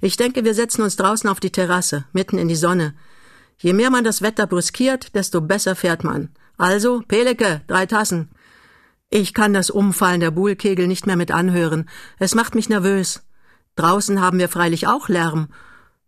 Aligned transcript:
Ich 0.00 0.16
denke, 0.16 0.44
wir 0.44 0.54
setzen 0.54 0.82
uns 0.82 0.96
draußen 0.96 1.28
auf 1.28 1.40
die 1.40 1.50
Terrasse, 1.50 2.04
mitten 2.12 2.38
in 2.38 2.46
die 2.46 2.56
Sonne. 2.56 2.94
Je 3.58 3.72
mehr 3.72 3.90
man 3.90 4.04
das 4.04 4.22
Wetter 4.22 4.46
brüskiert, 4.46 5.14
desto 5.16 5.40
besser 5.40 5.74
fährt 5.74 6.04
man. 6.04 6.30
Also, 6.56 7.02
Peleke, 7.08 7.62
drei 7.66 7.86
Tassen. 7.86 8.30
Ich 9.10 9.34
kann 9.34 9.52
das 9.52 9.70
Umfallen 9.70 10.20
der 10.20 10.30
Buhlkegel 10.30 10.86
nicht 10.86 11.06
mehr 11.06 11.16
mit 11.16 11.32
anhören. 11.32 11.88
Es 12.18 12.36
macht 12.36 12.54
mich 12.54 12.68
nervös. 12.68 13.22
Draußen 13.74 14.20
haben 14.20 14.38
wir 14.38 14.48
freilich 14.48 14.86
auch 14.86 15.08
Lärm, 15.08 15.48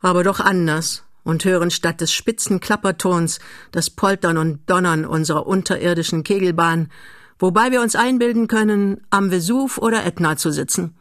aber 0.00 0.22
doch 0.22 0.38
anders 0.38 1.04
und 1.24 1.44
hören 1.44 1.70
statt 1.70 2.00
des 2.00 2.12
spitzen 2.12 2.60
Klappertons 2.60 3.40
das 3.72 3.90
Poltern 3.90 4.38
und 4.38 4.68
Donnern 4.70 5.04
unserer 5.04 5.46
unterirdischen 5.46 6.22
Kegelbahn, 6.24 6.90
wobei 7.38 7.70
wir 7.70 7.80
uns 7.80 7.96
einbilden 7.96 8.48
können, 8.48 9.00
am 9.10 9.30
Vesuv 9.30 9.78
oder 9.78 10.04
Ätna 10.04 10.36
zu 10.36 10.50
sitzen. 10.50 10.96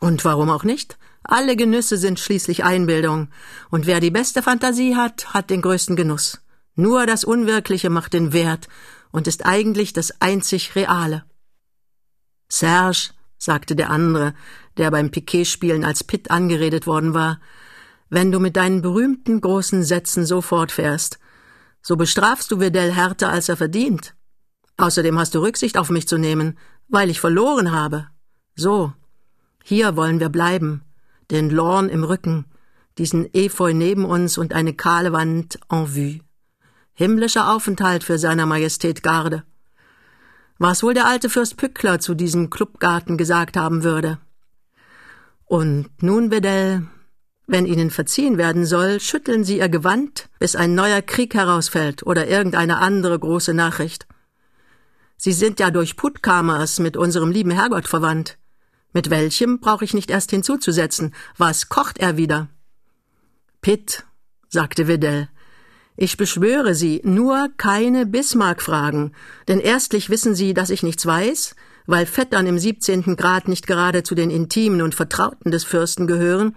Und 0.00 0.24
warum 0.24 0.50
auch 0.50 0.64
nicht? 0.64 0.98
Alle 1.24 1.56
Genüsse 1.56 1.96
sind 1.96 2.18
schließlich 2.18 2.64
Einbildung, 2.64 3.28
und 3.70 3.86
wer 3.86 4.00
die 4.00 4.10
beste 4.10 4.42
Fantasie 4.42 4.96
hat, 4.96 5.32
hat 5.34 5.50
den 5.50 5.62
größten 5.62 5.96
Genuss. 5.96 6.40
Nur 6.74 7.06
das 7.06 7.24
Unwirkliche 7.24 7.90
macht 7.90 8.12
den 8.12 8.32
Wert 8.32 8.68
und 9.10 9.28
ist 9.28 9.46
eigentlich 9.46 9.92
das 9.92 10.20
einzig 10.20 10.74
Reale. 10.74 11.24
Serge, 12.48 13.10
sagte 13.38 13.76
der 13.76 13.90
andere, 13.90 14.34
der 14.76 14.90
beim 14.90 15.10
Piquet-Spielen 15.10 15.84
als 15.84 16.04
Pitt 16.04 16.30
angeredet 16.30 16.86
worden 16.86 17.14
war, 17.14 17.40
wenn 18.08 18.30
du 18.30 18.40
mit 18.40 18.56
deinen 18.56 18.82
berühmten 18.82 19.40
großen 19.40 19.82
Sätzen 19.84 20.26
so 20.26 20.40
fortfährst, 20.40 21.18
so 21.82 21.96
bestrafst 21.96 22.50
du 22.50 22.60
Wedell 22.60 22.92
härter, 22.92 23.30
als 23.30 23.48
er 23.48 23.56
verdient. 23.56 24.14
Außerdem 24.76 25.18
hast 25.18 25.34
du 25.34 25.40
Rücksicht 25.40 25.76
auf 25.76 25.90
mich 25.90 26.06
zu 26.06 26.18
nehmen, 26.18 26.58
weil 26.88 27.10
ich 27.10 27.20
verloren 27.20 27.72
habe. 27.72 28.08
So, 28.54 28.92
hier 29.64 29.96
wollen 29.96 30.20
wir 30.20 30.28
bleiben, 30.28 30.82
den 31.30 31.50
Lorn 31.50 31.88
im 31.88 32.04
Rücken, 32.04 32.46
diesen 32.98 33.32
Efeu 33.34 33.72
neben 33.72 34.04
uns 34.04 34.38
und 34.38 34.52
eine 34.52 34.74
kahle 34.74 35.12
Wand 35.12 35.58
en 35.70 35.94
vue. 35.94 36.20
Himmlischer 36.94 37.52
Aufenthalt 37.52 38.04
für 38.04 38.18
seiner 38.18 38.46
Majestät 38.46 39.02
Garde. 39.02 39.44
Was 40.58 40.82
wohl 40.82 40.94
der 40.94 41.06
alte 41.06 41.30
Fürst 41.30 41.56
Pückler 41.56 42.00
zu 42.00 42.14
diesem 42.14 42.50
Clubgarten 42.50 43.16
gesagt 43.16 43.56
haben 43.56 43.82
würde. 43.82 44.18
Und 45.46 45.90
nun, 46.02 46.28
Bedell, 46.28 46.86
wenn 47.46 47.66
Ihnen 47.66 47.90
verziehen 47.90 48.38
werden 48.38 48.64
soll, 48.64 49.00
schütteln 49.00 49.44
Sie 49.44 49.58
Ihr 49.58 49.68
Gewand, 49.68 50.28
bis 50.38 50.54
ein 50.54 50.74
neuer 50.74 51.02
Krieg 51.02 51.34
herausfällt 51.34 52.02
oder 52.04 52.28
irgendeine 52.28 52.78
andere 52.78 53.18
große 53.18 53.52
Nachricht. 53.52 54.06
Sie 55.16 55.32
sind 55.32 55.60
ja 55.60 55.70
durch 55.70 55.96
Puttkamers 55.96 56.78
mit 56.78 56.96
unserem 56.96 57.30
lieben 57.30 57.50
Herrgott 57.50 57.88
verwandt. 57.88 58.38
Mit 58.92 59.10
welchem 59.10 59.60
brauche 59.60 59.84
ich 59.84 59.94
nicht 59.94 60.10
erst 60.10 60.30
hinzuzusetzen. 60.30 61.14
Was 61.36 61.68
kocht 61.68 61.98
er 61.98 62.16
wieder? 62.16 62.48
Pitt, 63.60 64.04
sagte 64.48 64.88
Wedell, 64.88 65.28
ich 65.96 66.16
beschwöre 66.16 66.74
Sie, 66.74 67.00
nur 67.04 67.50
keine 67.58 68.06
Bismarck-Fragen, 68.06 69.12
denn 69.46 69.60
erstlich 69.60 70.08
wissen 70.08 70.34
Sie, 70.34 70.54
dass 70.54 70.70
ich 70.70 70.82
nichts 70.82 71.04
weiß, 71.04 71.54
weil 71.86 72.06
Vettern 72.06 72.46
im 72.46 72.58
siebzehnten 72.58 73.16
Grad 73.16 73.46
nicht 73.46 73.66
gerade 73.66 74.02
zu 74.02 74.14
den 74.14 74.30
Intimen 74.30 74.82
und 74.82 74.94
Vertrauten 74.94 75.50
des 75.50 75.64
Fürsten 75.64 76.06
gehören, 76.06 76.56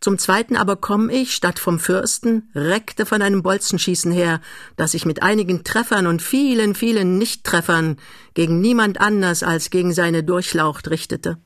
zum 0.00 0.18
Zweiten 0.18 0.56
aber 0.56 0.74
komm 0.74 1.10
ich, 1.10 1.32
statt 1.32 1.60
vom 1.60 1.78
Fürsten, 1.78 2.50
reckte 2.56 3.06
von 3.06 3.22
einem 3.22 3.42
Bolzenschießen 3.42 4.10
her, 4.10 4.40
das 4.76 4.94
ich 4.94 5.06
mit 5.06 5.22
einigen 5.22 5.62
Treffern 5.62 6.08
und 6.08 6.22
vielen, 6.22 6.74
vielen 6.74 7.18
Nichttreffern 7.18 7.98
gegen 8.34 8.60
niemand 8.60 9.00
anders 9.00 9.44
als 9.44 9.70
gegen 9.70 9.92
seine 9.92 10.24
Durchlaucht 10.24 10.90
richtete. 10.90 11.38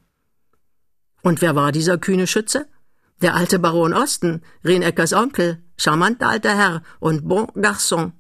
Und 1.27 1.43
wer 1.43 1.57
war 1.57 1.73
dieser 1.73 1.99
kühne 1.99 2.29
Schütze? 2.29 2.69
Der 3.21 3.35
alte 3.35 3.59
Baron 3.59 3.93
Osten, 3.93 4.43
Rieneckers 4.65 5.13
Onkel, 5.13 5.61
charmanter 5.77 6.29
alter 6.29 6.57
Herr 6.57 6.83
und 7.01 7.27
bon 7.27 7.47
garçon. 7.57 8.13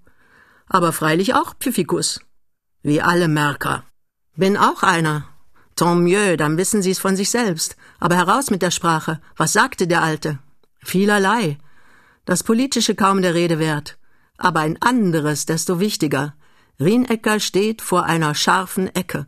Aber 0.66 0.90
freilich 0.90 1.32
auch 1.32 1.54
Pfiffikus. 1.54 2.20
Wie 2.82 3.00
alle 3.00 3.28
Märker. 3.28 3.84
Bin 4.34 4.56
auch 4.56 4.82
einer, 4.82 5.28
Tant 5.76 6.02
mieux, 6.02 6.36
dann 6.36 6.58
wissen 6.58 6.82
Sie 6.82 6.90
es 6.90 6.98
von 6.98 7.14
sich 7.14 7.30
selbst. 7.30 7.76
Aber 8.00 8.16
heraus 8.16 8.50
mit 8.50 8.60
der 8.60 8.72
Sprache. 8.72 9.20
Was 9.36 9.52
sagte 9.52 9.86
der 9.86 10.02
Alte? 10.02 10.40
Vielerlei. 10.82 11.58
Das 12.24 12.42
Politische 12.42 12.96
kaum 12.96 13.22
der 13.22 13.34
Rede 13.34 13.60
wert. 13.60 13.98
Aber 14.36 14.58
ein 14.58 14.82
anderes, 14.82 15.46
desto 15.46 15.78
wichtiger. 15.78 16.34
Rienecker 16.80 17.38
steht 17.38 17.82
vor 17.82 18.02
einer 18.02 18.34
scharfen 18.34 18.92
Ecke. 18.96 19.26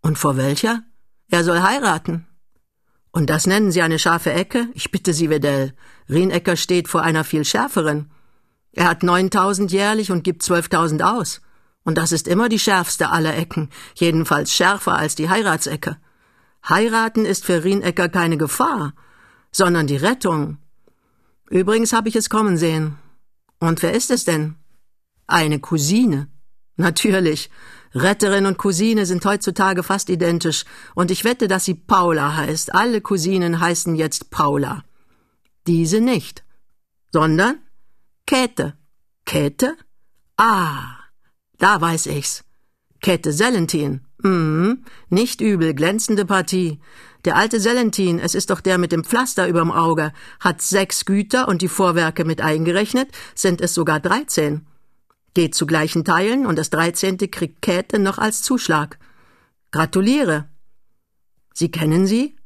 Und 0.00 0.18
vor 0.18 0.36
welcher? 0.36 0.82
Er 1.28 1.44
soll 1.44 1.62
heiraten. 1.62 2.26
Und 3.14 3.30
das 3.30 3.46
nennen 3.46 3.70
Sie 3.70 3.80
eine 3.80 4.00
scharfe 4.00 4.32
Ecke? 4.32 4.66
Ich 4.74 4.90
bitte 4.90 5.14
Sie, 5.14 5.30
Wedell. 5.30 5.72
Rienecker 6.10 6.56
steht 6.56 6.88
vor 6.88 7.02
einer 7.02 7.22
viel 7.22 7.44
schärferen. 7.44 8.10
Er 8.72 8.88
hat 8.88 9.04
neuntausend 9.04 9.70
jährlich 9.70 10.10
und 10.10 10.24
gibt 10.24 10.42
zwölftausend 10.42 11.00
aus. 11.00 11.40
Und 11.84 11.96
das 11.96 12.10
ist 12.10 12.26
immer 12.26 12.48
die 12.48 12.58
schärfste 12.58 13.10
aller 13.10 13.36
Ecken, 13.36 13.70
jedenfalls 13.94 14.52
schärfer 14.52 14.96
als 14.96 15.14
die 15.14 15.28
Heiratsecke. 15.30 15.96
Heiraten 16.68 17.24
ist 17.24 17.44
für 17.44 17.62
Rienecker 17.62 18.08
keine 18.08 18.36
Gefahr, 18.36 18.94
sondern 19.52 19.86
die 19.86 19.96
Rettung. 19.96 20.58
Übrigens 21.48 21.92
habe 21.92 22.08
ich 22.08 22.16
es 22.16 22.28
kommen 22.28 22.56
sehen. 22.56 22.98
Und 23.60 23.80
wer 23.82 23.94
ist 23.94 24.10
es 24.10 24.24
denn? 24.24 24.56
Eine 25.28 25.60
Cousine. 25.60 26.26
Natürlich. 26.76 27.48
Retterin 27.94 28.46
und 28.46 28.58
Cousine 28.58 29.06
sind 29.06 29.24
heutzutage 29.24 29.82
fast 29.82 30.10
identisch, 30.10 30.64
und 30.94 31.10
ich 31.10 31.24
wette, 31.24 31.48
dass 31.48 31.64
sie 31.64 31.74
Paula 31.74 32.36
heißt. 32.36 32.74
Alle 32.74 33.00
Cousinen 33.00 33.60
heißen 33.60 33.94
jetzt 33.94 34.30
Paula. 34.30 34.84
Diese 35.66 36.00
nicht. 36.00 36.44
Sondern 37.12 37.60
Käthe. 38.26 38.74
Käthe? 39.24 39.76
Ah. 40.36 40.98
Da 41.58 41.80
weiß 41.80 42.06
ich's. 42.06 42.44
Kette 43.00 43.32
Sellentin. 43.32 44.00
Mhm, 44.22 44.84
nicht 45.10 45.40
übel, 45.40 45.74
glänzende 45.74 46.24
Partie. 46.24 46.80
Der 47.24 47.36
alte 47.36 47.60
Sellentin, 47.60 48.18
es 48.18 48.34
ist 48.34 48.50
doch 48.50 48.60
der 48.60 48.78
mit 48.78 48.92
dem 48.92 49.04
Pflaster 49.04 49.46
überm 49.46 49.70
Auge, 49.70 50.12
hat 50.40 50.62
sechs 50.62 51.04
Güter 51.04 51.46
und 51.46 51.62
die 51.62 51.68
Vorwerke 51.68 52.24
mit 52.24 52.40
eingerechnet, 52.40 53.08
sind 53.34 53.60
es 53.60 53.74
sogar 53.74 54.00
dreizehn. 54.00 54.66
Geht 55.34 55.54
zu 55.54 55.66
gleichen 55.66 56.04
Teilen 56.04 56.46
und 56.46 56.56
das 56.56 56.70
dreizehnte 56.70 57.28
kriegt 57.28 57.60
Käthe 57.60 57.98
noch 57.98 58.18
als 58.18 58.42
Zuschlag. 58.42 58.98
Gratuliere. 59.72 60.48
Sie 61.52 61.70
kennen 61.70 62.06
sie? 62.06 62.36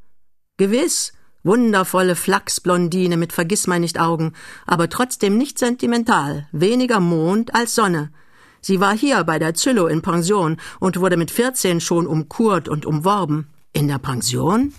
Gewiss. 0.56 1.12
Wundervolle 1.44 2.16
Flachsblondine 2.16 3.16
mit 3.16 3.32
Vergissmeinnicht-Augen, 3.32 4.32
aber 4.66 4.88
trotzdem 4.88 5.38
nicht 5.38 5.58
sentimental, 5.58 6.48
weniger 6.50 6.98
Mond 6.98 7.54
als 7.54 7.74
Sonne. 7.74 8.10
Sie 8.60 8.80
war 8.80 8.96
hier 8.96 9.22
bei 9.22 9.38
der 9.38 9.54
Züllo 9.54 9.86
in 9.86 10.02
Pension 10.02 10.56
und 10.80 10.98
wurde 10.98 11.16
mit 11.16 11.30
vierzehn 11.30 11.80
schon 11.80 12.06
umkurt 12.06 12.68
und 12.68 12.86
umworben. 12.86 13.48
In 13.72 13.86
der 13.86 13.98
Pension? 13.98 14.74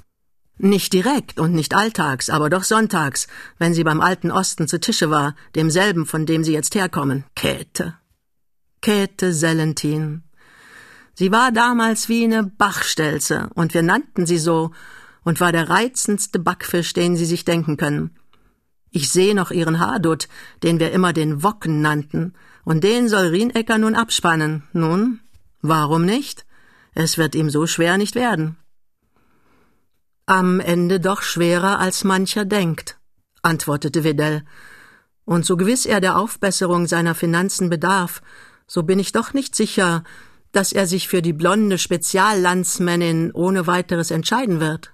Nicht 0.58 0.92
direkt 0.92 1.40
und 1.40 1.54
nicht 1.54 1.74
alltags, 1.74 2.30
aber 2.30 2.50
doch 2.50 2.66
sonntags, 2.66 3.28
wenn 3.58 3.74
sie 3.74 3.86
beim 3.86 4.02
alten 4.02 4.30
Osten 4.30 4.68
zu 4.68 4.80
Tische 4.82 5.10
war, 5.10 5.36
demselben, 5.56 6.06
von 6.06 6.26
dem 6.26 6.44
sie 6.44 6.52
jetzt 6.52 6.76
herkommen. 6.76 7.24
Käthe. 7.36 7.96
Käthe 8.82 9.34
Sellentin. 9.34 10.24
Sie 11.14 11.32
war 11.32 11.52
damals 11.52 12.08
wie 12.08 12.24
eine 12.24 12.44
Bachstelze, 12.44 13.50
und 13.56 13.74
wir 13.74 13.82
nannten 13.82 14.26
sie 14.26 14.38
so, 14.38 14.72
und 15.24 15.42
war 15.42 15.52
der 15.52 15.70
reizendste 15.70 16.40
Backfisch, 16.40 16.94
den 16.94 17.18
Sie 17.18 17.26
sich 17.26 17.44
denken 17.44 17.76
können. 17.76 18.16
Ich 18.92 19.12
sehe 19.12 19.36
noch 19.36 19.52
ihren 19.52 19.80
Haardutt, 19.80 20.28
den 20.64 20.80
wir 20.80 20.92
immer 20.92 21.14
den 21.14 21.44
Wocken 21.44 21.82
nannten, 21.82 22.34
und 22.64 22.84
den 22.84 23.10
soll 23.10 23.28
Rienecker 23.28 23.78
nun 23.78 23.96
abspannen. 23.96 24.64
Nun, 24.74 25.20
warum 25.62 26.06
nicht? 26.06 26.46
Es 26.94 27.18
wird 27.18 27.36
ihm 27.36 27.50
so 27.50 27.68
schwer 27.68 27.98
nicht 27.98 28.16
werden. 28.16 28.58
Am 30.26 30.60
Ende 30.60 31.00
doch 31.00 31.22
schwerer, 31.22 31.80
als 31.80 32.04
mancher 32.04 32.46
denkt, 32.46 32.98
antwortete 33.42 34.04
Wedell. 34.04 34.44
Und 35.26 35.46
so 35.46 35.58
gewiss 35.58 35.86
er 35.86 36.02
der 36.02 36.18
Aufbesserung 36.18 36.88
seiner 36.88 37.14
Finanzen 37.14 37.70
bedarf, 37.70 38.22
so 38.70 38.84
bin 38.84 39.00
ich 39.00 39.12
doch 39.12 39.34
nicht 39.34 39.56
sicher, 39.56 40.04
dass 40.52 40.72
er 40.72 40.86
sich 40.86 41.08
für 41.08 41.22
die 41.22 41.34
blonde 41.34 41.80
Speziallandsmännin 41.80 43.32
ohne 43.32 43.66
weiteres 43.68 44.12
entscheiden 44.12 44.60
wird. 44.60 44.94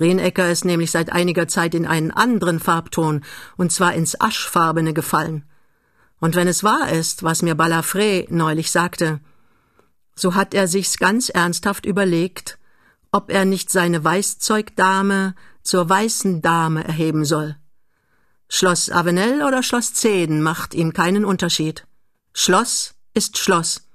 Rienecker 0.00 0.50
ist 0.50 0.64
nämlich 0.64 0.90
seit 0.90 1.12
einiger 1.12 1.46
Zeit 1.46 1.74
in 1.74 1.86
einen 1.86 2.10
anderen 2.10 2.58
Farbton, 2.58 3.22
und 3.58 3.70
zwar 3.70 3.92
ins 3.94 4.18
Aschfarbene 4.18 4.94
gefallen. 4.94 5.44
Und 6.20 6.36
wenn 6.36 6.48
es 6.48 6.64
wahr 6.64 6.90
ist, 6.90 7.22
was 7.22 7.42
mir 7.42 7.54
Balafré 7.54 8.26
neulich 8.30 8.70
sagte, 8.70 9.20
so 10.14 10.34
hat 10.34 10.54
er 10.54 10.66
sich's 10.66 10.98
ganz 10.98 11.28
ernsthaft 11.28 11.84
überlegt, 11.84 12.58
ob 13.12 13.30
er 13.30 13.44
nicht 13.44 13.70
seine 13.70 14.04
Weißzeugdame 14.04 15.34
zur 15.62 15.88
weißen 15.88 16.40
Dame 16.40 16.84
erheben 16.84 17.24
soll. 17.26 17.56
Schloss 18.48 18.90
Avenel 18.90 19.42
oder 19.42 19.62
Schloss 19.62 19.92
Zeden 19.92 20.42
macht 20.42 20.74
ihm 20.74 20.92
keinen 20.92 21.24
Unterschied. 21.26 21.86
Schloss 22.32 22.94
ist 23.14 23.38
Schloss. 23.38 23.88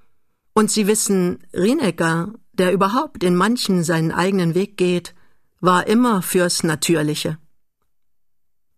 Und 0.52 0.70
Sie 0.70 0.86
wissen, 0.86 1.46
Rienecker, 1.52 2.32
der 2.52 2.72
überhaupt 2.72 3.22
in 3.22 3.36
manchen 3.36 3.84
seinen 3.84 4.12
eigenen 4.12 4.54
Weg 4.54 4.76
geht, 4.76 5.14
war 5.60 5.86
immer 5.86 6.22
fürs 6.22 6.62
Natürliche. 6.62 7.38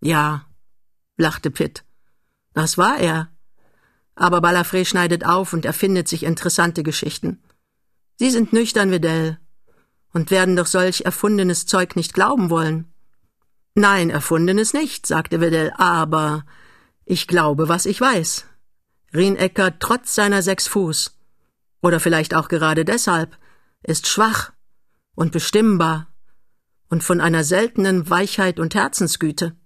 Ja, 0.00 0.46
lachte 1.16 1.50
Pitt. 1.50 1.84
Das 2.54 2.78
war 2.78 2.98
er. 2.98 3.30
Aber 4.14 4.38
Balafré 4.38 4.84
schneidet 4.84 5.24
auf 5.24 5.52
und 5.52 5.64
erfindet 5.64 6.08
sich 6.08 6.24
interessante 6.24 6.82
Geschichten. 6.82 7.42
Sie 8.16 8.30
sind 8.30 8.52
nüchtern, 8.52 8.90
Vidal, 8.90 9.38
und 10.12 10.30
werden 10.30 10.56
doch 10.56 10.66
solch 10.66 11.02
erfundenes 11.02 11.66
Zeug 11.66 11.94
nicht 11.94 12.14
glauben 12.14 12.50
wollen. 12.50 12.92
Nein, 13.74 14.10
erfundenes 14.10 14.72
nicht, 14.72 15.06
sagte 15.06 15.40
Vidal, 15.40 15.72
aber 15.76 16.44
ich 17.04 17.28
glaube, 17.28 17.68
was 17.68 17.86
ich 17.86 18.00
weiß. 18.00 18.44
Rienecker 19.14 19.78
trotz 19.78 20.14
seiner 20.14 20.42
sechs 20.42 20.66
Fuß, 20.68 21.16
oder 21.80 22.00
vielleicht 22.00 22.34
auch 22.34 22.48
gerade 22.48 22.84
deshalb, 22.84 23.36
ist 23.82 24.06
schwach 24.06 24.52
und 25.14 25.32
bestimmbar 25.32 26.08
und 26.88 27.04
von 27.04 27.20
einer 27.20 27.44
seltenen 27.44 28.08
Weichheit 28.10 28.58
und 28.58 28.74
Herzensgüte. 28.74 29.56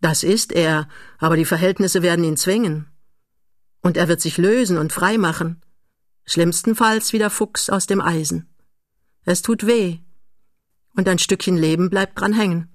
Das 0.00 0.24
ist 0.24 0.52
er, 0.52 0.88
aber 1.18 1.36
die 1.36 1.44
Verhältnisse 1.44 2.02
werden 2.02 2.24
ihn 2.24 2.36
zwingen. 2.36 2.88
Und 3.82 3.96
er 3.96 4.08
wird 4.08 4.20
sich 4.20 4.36
lösen 4.36 4.78
und 4.78 4.92
frei 4.92 5.16
machen. 5.16 5.62
Schlimmstenfalls 6.24 7.12
wie 7.12 7.18
der 7.18 7.30
Fuchs 7.30 7.70
aus 7.70 7.86
dem 7.86 8.00
Eisen. 8.00 8.52
Es 9.24 9.42
tut 9.42 9.66
weh. 9.66 9.98
Und 10.94 11.08
ein 11.08 11.18
Stückchen 11.18 11.56
Leben 11.56 11.88
bleibt 11.88 12.20
dran 12.20 12.32
hängen. 12.32 12.68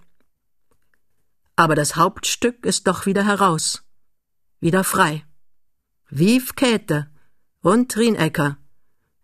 Aber 1.55 1.75
das 1.75 1.95
Hauptstück 1.95 2.65
ist 2.65 2.87
doch 2.87 3.05
wieder 3.05 3.25
heraus. 3.25 3.83
Wieder 4.59 4.83
frei. 4.83 5.26
Vive 6.09 6.53
Käthe 6.53 7.09
und 7.59 7.97
Rienecker. 7.97 8.57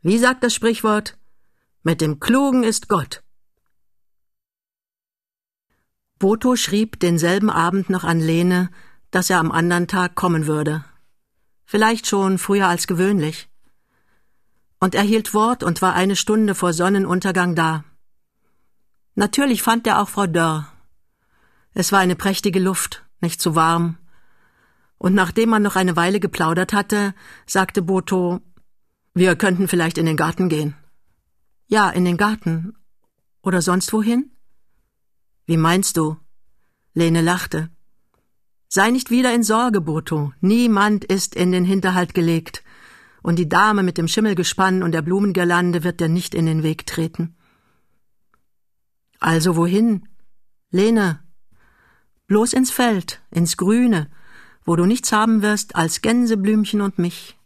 Wie 0.02 0.18
sagt 0.18 0.44
das 0.44 0.54
Sprichwort? 0.54 1.18
Mit 1.82 2.02
dem 2.02 2.20
Klugen 2.20 2.64
ist 2.64 2.90
Gott. 2.90 3.24
Boto 6.20 6.58
schrieb 6.58 7.00
denselben 7.00 7.50
Abend 7.50 7.90
noch 7.90 8.04
an 8.04 8.20
Lene, 8.20 8.70
dass 9.12 9.30
er 9.30 9.40
am 9.40 9.52
anderen 9.52 9.88
Tag 9.88 10.16
kommen 10.16 10.46
würde. 10.46 10.84
Vielleicht 11.64 12.06
schon 12.06 12.38
früher 12.38 12.68
als 12.68 12.86
gewöhnlich. 12.86 13.50
Und 14.82 14.94
er 14.94 15.04
hielt 15.04 15.34
Wort 15.34 15.64
und 15.64 15.82
war 15.82 15.94
eine 15.94 16.18
Stunde 16.18 16.54
vor 16.54 16.74
Sonnenuntergang 16.74 17.56
da. 17.56 17.86
Natürlich 19.16 19.64
fand 19.64 19.88
er 19.88 20.02
auch 20.02 20.10
Frau 20.10 20.28
Dörr. 20.28 20.68
Es 21.74 21.94
war 21.94 22.00
eine 22.00 22.18
prächtige 22.18 22.60
Luft, 22.60 23.06
nicht 23.22 23.42
zu 23.42 23.56
warm. 23.56 23.98
Und 25.04 25.16
nachdem 25.16 25.50
man 25.50 25.62
noch 25.62 25.76
eine 25.76 25.98
Weile 25.98 26.22
geplaudert 26.22 26.72
hatte, 26.72 27.14
sagte 27.46 27.82
Boto, 27.82 28.40
wir 29.14 29.36
könnten 29.36 29.68
vielleicht 29.68 29.98
in 29.98 30.06
den 30.06 30.16
Garten 30.16 30.48
gehen. 30.48 30.76
Ja, 31.68 31.90
in 31.90 32.06
den 32.06 32.16
Garten. 32.16 32.74
Oder 33.42 33.62
sonst 33.62 33.92
wohin? 33.92 34.32
Wie 35.46 35.58
meinst 35.58 35.98
du? 35.98 36.16
Lene 36.94 37.20
lachte. 37.20 37.70
Sei 38.70 38.92
nicht 38.92 39.10
wieder 39.10 39.36
in 39.36 39.44
Sorge, 39.44 39.82
Boto. 39.82 40.32
Niemand 40.40 41.04
ist 41.04 41.36
in 41.36 41.52
den 41.52 41.66
Hinterhalt 41.66 42.14
gelegt. 42.14 42.64
Und 43.22 43.38
die 43.40 43.50
Dame 43.50 43.84
mit 43.84 43.98
dem 43.98 44.08
Schimmelgespann 44.08 44.84
und 44.84 44.94
der 44.94 45.02
Blumengirlande 45.02 45.84
wird 45.84 46.00
dir 46.00 46.08
nicht 46.08 46.34
in 46.34 46.46
den 46.46 46.64
Weg 46.64 46.86
treten. 46.86 47.36
Also 49.20 49.58
wohin? 49.58 50.08
Lene. 50.72 51.20
Bloß 52.28 52.54
ins 52.54 52.72
Feld, 52.72 53.22
ins 53.32 53.58
Grüne, 53.58 54.10
wo 54.66 54.76
du 54.76 54.86
nichts 54.86 55.12
haben 55.12 55.42
wirst 55.42 55.76
als 55.76 56.02
Gänseblümchen 56.02 56.82
und 56.82 57.00
mich. 57.00 57.38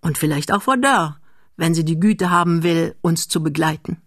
Und 0.00 0.18
vielleicht 0.18 0.52
auch 0.52 0.62
Frau 0.62 0.76
Dörr, 0.76 1.18
wenn 1.56 1.74
sie 1.74 1.84
die 1.84 1.98
Güte 1.98 2.30
haben 2.30 2.62
will, 2.62 2.96
uns 3.00 3.28
zu 3.28 3.42
begleiten. 3.42 4.00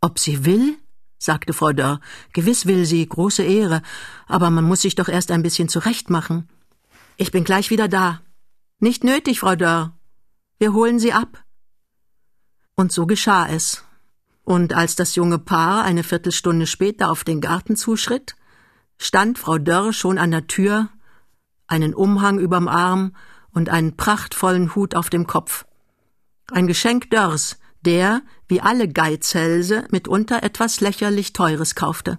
Ob 0.00 0.18
sie 0.18 0.44
will? 0.44 0.76
sagte 1.18 1.52
Frau 1.52 1.72
Dörr. 1.72 2.00
Gewiss 2.32 2.66
will 2.66 2.86
sie, 2.86 3.06
große 3.06 3.42
Ehre, 3.42 3.82
aber 4.26 4.50
man 4.50 4.64
muss 4.64 4.80
sich 4.80 4.94
doch 4.94 5.08
erst 5.08 5.30
ein 5.30 5.42
bisschen 5.42 5.68
zurechtmachen. 5.68 6.48
Ich 7.18 7.30
bin 7.30 7.44
gleich 7.44 7.70
wieder 7.70 7.88
da. 7.88 8.22
Nicht 8.78 9.04
nötig, 9.04 9.40
Frau 9.40 9.54
Dörr. 9.54 9.94
Wir 10.58 10.72
holen 10.72 10.98
sie 10.98 11.12
ab. 11.12 11.44
Und 12.74 12.92
so 12.92 13.06
geschah 13.06 13.46
es. 13.46 13.84
Und 14.42 14.72
als 14.72 14.96
das 14.96 15.14
junge 15.14 15.38
Paar 15.38 15.84
eine 15.84 16.02
Viertelstunde 16.02 16.66
später 16.66 17.10
auf 17.10 17.24
den 17.24 17.42
Garten 17.42 17.76
zuschritt, 17.76 18.36
stand 18.96 19.38
Frau 19.38 19.58
Dörr 19.58 19.92
schon 19.92 20.16
an 20.16 20.30
der 20.30 20.46
Tür, 20.46 20.88
einen 21.70 21.94
Umhang 21.94 22.38
überm 22.38 22.68
Arm 22.68 23.14
und 23.52 23.68
einen 23.68 23.96
prachtvollen 23.96 24.74
Hut 24.74 24.94
auf 24.94 25.10
dem 25.10 25.26
Kopf. 25.26 25.66
Ein 26.50 26.66
Geschenk 26.66 27.10
Dörrs, 27.10 27.58
der, 27.82 28.22
wie 28.48 28.60
alle 28.60 28.88
Geizhälse, 28.88 29.84
mitunter 29.90 30.42
etwas 30.42 30.80
lächerlich 30.80 31.32
Teures 31.32 31.74
kaufte. 31.74 32.18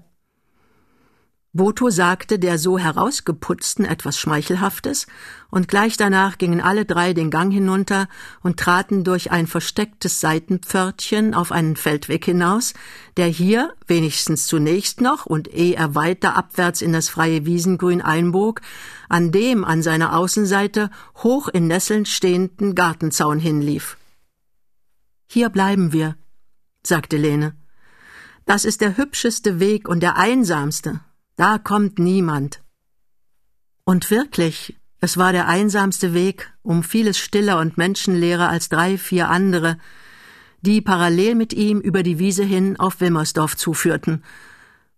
Boto 1.53 1.89
sagte 1.89 2.39
der 2.39 2.57
so 2.57 2.77
herausgeputzten 2.77 3.83
etwas 3.83 4.17
Schmeichelhaftes, 4.17 5.05
und 5.49 5.67
gleich 5.67 5.97
danach 5.97 6.37
gingen 6.37 6.61
alle 6.61 6.85
drei 6.85 7.11
den 7.13 7.29
Gang 7.29 7.51
hinunter 7.51 8.07
und 8.41 8.57
traten 8.57 9.03
durch 9.03 9.31
ein 9.31 9.47
verstecktes 9.47 10.21
Seitenpförtchen 10.21 11.33
auf 11.33 11.51
einen 11.51 11.75
Feldweg 11.75 12.23
hinaus, 12.23 12.73
der 13.17 13.27
hier, 13.27 13.73
wenigstens 13.85 14.47
zunächst 14.47 15.01
noch 15.01 15.25
und 15.25 15.53
ehe 15.53 15.75
er 15.75 15.93
weiter 15.93 16.37
abwärts 16.37 16.81
in 16.81 16.93
das 16.93 17.09
freie 17.09 17.45
Wiesengrün 17.45 18.01
einbog, 18.01 18.61
an 19.09 19.33
dem 19.33 19.65
an 19.65 19.83
seiner 19.83 20.15
Außenseite 20.15 20.89
hoch 21.17 21.49
in 21.49 21.67
Nesseln 21.67 22.05
stehenden 22.05 22.75
Gartenzaun 22.75 23.39
hinlief. 23.39 23.97
Hier 25.27 25.49
bleiben 25.49 25.91
wir, 25.91 26.15
sagte 26.81 27.17
Lene. 27.17 27.57
Das 28.45 28.63
ist 28.63 28.79
der 28.79 28.95
hübscheste 28.95 29.59
Weg 29.59 29.89
und 29.89 29.99
der 29.99 30.17
einsamste. 30.17 31.01
Da 31.41 31.57
kommt 31.57 31.97
niemand. 31.97 32.61
Und 33.83 34.11
wirklich, 34.11 34.77
es 34.99 35.17
war 35.17 35.31
der 35.31 35.47
einsamste 35.47 36.13
Weg, 36.13 36.53
um 36.61 36.83
vieles 36.83 37.17
stiller 37.17 37.57
und 37.57 37.77
menschenleerer 37.77 38.47
als 38.47 38.69
drei, 38.69 38.95
vier 38.99 39.27
andere, 39.27 39.79
die 40.61 40.81
parallel 40.81 41.33
mit 41.33 41.51
ihm 41.51 41.79
über 41.79 42.03
die 42.03 42.19
Wiese 42.19 42.43
hin 42.43 42.79
auf 42.79 43.01
Wilmersdorf 43.01 43.57
zuführten 43.57 44.23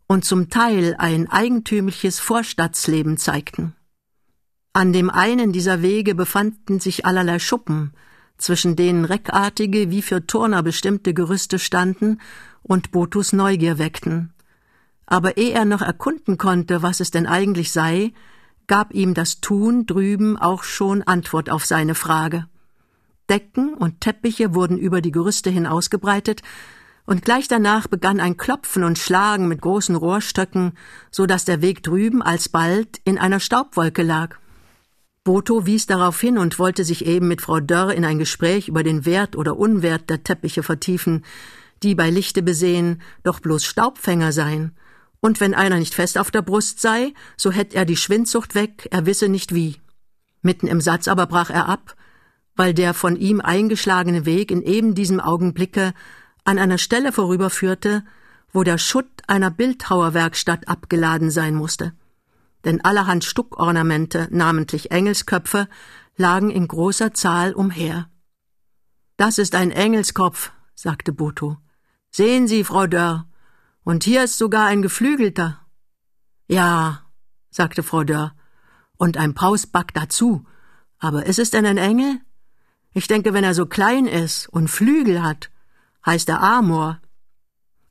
und 0.05 0.25
zum 0.25 0.49
Teil 0.49 0.97
ein 0.97 1.29
eigentümliches 1.29 2.19
Vorstadtsleben 2.19 3.15
zeigten. 3.17 3.73
An 4.73 4.91
dem 4.91 5.09
einen 5.09 5.53
dieser 5.53 5.81
Wege 5.81 6.13
befanden 6.13 6.81
sich 6.81 7.05
allerlei 7.05 7.39
Schuppen, 7.39 7.93
zwischen 8.37 8.75
denen 8.75 9.05
reckartige, 9.05 9.91
wie 9.91 10.01
für 10.01 10.27
Turner 10.27 10.61
bestimmte 10.61 11.13
Gerüste 11.13 11.57
standen 11.57 12.19
und 12.63 12.91
Botus 12.91 13.31
Neugier 13.31 13.77
weckten. 13.77 14.33
Aber 15.05 15.37
ehe 15.37 15.53
er 15.53 15.65
noch 15.65 15.81
erkunden 15.81 16.37
konnte, 16.37 16.81
was 16.81 16.99
es 16.99 17.11
denn 17.11 17.27
eigentlich 17.27 17.71
sei, 17.71 18.13
gab 18.67 18.93
ihm 18.93 19.13
das 19.13 19.41
Tun 19.41 19.85
drüben 19.85 20.37
auch 20.37 20.63
schon 20.63 21.03
Antwort 21.03 21.49
auf 21.49 21.65
seine 21.65 21.95
Frage. 21.95 22.47
Decken 23.29 23.73
und 23.73 24.01
Teppiche 24.01 24.53
wurden 24.53 24.77
über 24.77 25.01
die 25.01 25.11
Gerüste 25.11 25.49
hin 25.49 25.67
ausgebreitet, 25.67 26.41
und 27.05 27.25
gleich 27.25 27.49
danach 27.49 27.87
begann 27.87 28.21
ein 28.21 28.37
Klopfen 28.37 28.83
und 28.83 28.97
Schlagen 28.97 29.49
mit 29.49 29.61
großen 29.61 29.95
Rohrstöcken, 29.95 30.77
so 31.11 31.25
dass 31.25 31.43
der 31.43 31.61
Weg 31.61 31.83
drüben 31.83 32.21
alsbald 32.21 33.01
in 33.03 33.17
einer 33.17 33.41
Staubwolke 33.41 34.03
lag. 34.03 34.37
Boto 35.25 35.65
wies 35.65 35.85
darauf 35.85 36.19
hin 36.19 36.37
und 36.37 36.59
wollte 36.59 36.83
sich 36.83 37.05
eben 37.05 37.27
mit 37.27 37.41
Frau 37.41 37.59
Dörr 37.59 37.93
in 37.93 38.05
ein 38.05 38.19
Gespräch 38.19 38.67
über 38.67 38.83
den 38.83 39.05
Wert 39.05 39.35
oder 39.35 39.57
Unwert 39.57 40.09
der 40.09 40.23
Teppiche 40.23 40.63
vertiefen, 40.63 41.25
die 41.81 41.95
bei 41.95 42.09
Lichte 42.09 42.41
besehen 42.41 43.01
doch 43.23 43.39
bloß 43.39 43.65
Staubfänger 43.65 44.31
seien, 44.31 44.73
und 45.23 45.39
wenn 45.39 45.55
einer 45.55 45.79
nicht 45.79 45.95
fest 45.95 46.19
auf 46.19 46.29
der 46.29 46.43
Brust 46.43 46.79
sei, 46.79 47.13
so 47.37 47.51
hätt 47.51 47.73
er 47.73 47.85
die 47.85 47.97
Schwindsucht 47.97 48.53
weg, 48.53 48.87
er 48.91 49.07
wisse 49.07 49.27
nicht 49.29 49.55
wie. 49.55 49.77
Mitten 50.41 50.67
im 50.67 50.81
Satz 50.81 51.07
aber 51.07 51.25
brach 51.25 51.49
er 51.49 51.67
ab, 51.67 51.95
weil 52.55 52.75
der 52.75 52.93
von 52.93 53.15
ihm 53.15 53.41
eingeschlagene 53.41 54.27
Weg 54.27 54.51
in 54.51 54.61
eben 54.61 54.93
diesem 54.93 55.19
Augenblicke 55.19 55.93
an 56.43 56.59
einer 56.59 56.77
Stelle 56.77 57.11
vorüberführte, 57.11 58.03
wo 58.51 58.63
der 58.63 58.77
Schutt 58.77 59.09
einer 59.27 59.49
Bildhauerwerkstatt 59.49 60.67
abgeladen 60.67 61.31
sein 61.31 61.55
musste 61.55 61.93
denn 62.65 62.83
allerhand 62.83 63.23
Stuckornamente, 63.23 64.27
namentlich 64.31 64.91
Engelsköpfe, 64.91 65.67
lagen 66.15 66.49
in 66.49 66.67
großer 66.67 67.13
Zahl 67.13 67.53
umher. 67.53 68.09
Das 69.17 69.37
ist 69.37 69.55
ein 69.55 69.71
Engelskopf, 69.71 70.51
sagte 70.75 71.11
Boto. 71.11 71.57
Sehen 72.09 72.47
Sie, 72.47 72.63
Frau 72.63 72.87
Dörr, 72.87 73.27
und 73.83 74.03
hier 74.03 74.23
ist 74.23 74.37
sogar 74.37 74.67
ein 74.67 74.81
geflügelter. 74.81 75.59
Ja, 76.47 77.05
sagte 77.49 77.83
Frau 77.83 78.03
Dörr, 78.03 78.35
und 78.97 79.17
ein 79.17 79.33
Pausback 79.33 79.93
dazu. 79.93 80.45
Aber 80.99 81.25
ist 81.25 81.39
es 81.39 81.51
denn 81.51 81.65
ein 81.65 81.77
Engel? 81.77 82.21
Ich 82.93 83.07
denke, 83.07 83.33
wenn 83.33 83.43
er 83.43 83.53
so 83.53 83.65
klein 83.65 84.05
ist 84.05 84.47
und 84.47 84.69
Flügel 84.69 85.21
hat, 85.21 85.49
heißt 86.05 86.29
er 86.29 86.41
Amor. 86.41 87.01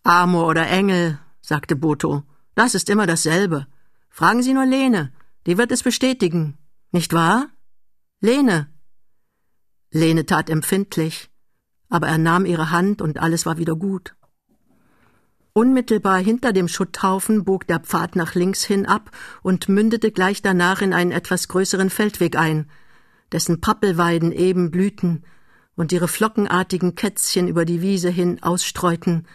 Amor 0.05 0.47
oder 0.47 0.67
Engel, 0.69 1.19
sagte 1.41 1.77
Boto, 1.77 2.23
das 2.55 2.75
ist 2.75 2.89
immer 2.89 3.07
dasselbe. 3.07 3.67
Fragen 4.09 4.43
Sie 4.43 4.55
nur 4.55 4.67
Lene, 4.67 5.13
die 5.47 5.59
wird 5.59 5.73
es 5.73 5.83
bestätigen. 5.83 6.57
Nicht 6.91 7.13
wahr? 7.13 7.49
Lene. 8.21 8.69
Lene 9.91 10.25
tat 10.25 10.49
empfindlich, 10.49 11.31
aber 11.89 12.09
er 12.09 12.19
nahm 12.19 12.47
ihre 12.47 12.71
Hand 12.71 13.03
und 13.03 13.19
alles 13.19 13.45
war 13.45 13.59
wieder 13.59 13.77
gut. 13.77 14.15
Unmittelbar 15.55 16.19
hinter 16.19 16.55
dem 16.55 16.67
Schutthaufen 16.67 17.45
bog 17.45 17.67
der 17.67 17.81
Pfad 17.81 18.17
nach 18.17 18.35
links 18.35 18.65
hin 18.65 18.87
ab 18.87 19.11
und 19.43 19.69
mündete 19.69 20.11
gleich 20.11 20.41
danach 20.41 20.81
in 20.81 20.95
einen 20.95 21.13
etwas 21.13 21.47
größeren 21.49 21.91
Feldweg 21.91 22.37
ein, 22.37 22.71
dessen 23.33 23.61
Pappelweiden 23.61 24.33
eben 24.33 24.71
blühten 24.71 25.25
und 25.77 25.93
ihre 25.93 26.09
flockenartigen 26.09 26.95
Kätzchen 26.95 27.49
über 27.49 27.67
die 27.67 27.83
Wiese 27.83 28.09
hin 28.09 28.43
ausstreuten, 28.43 29.27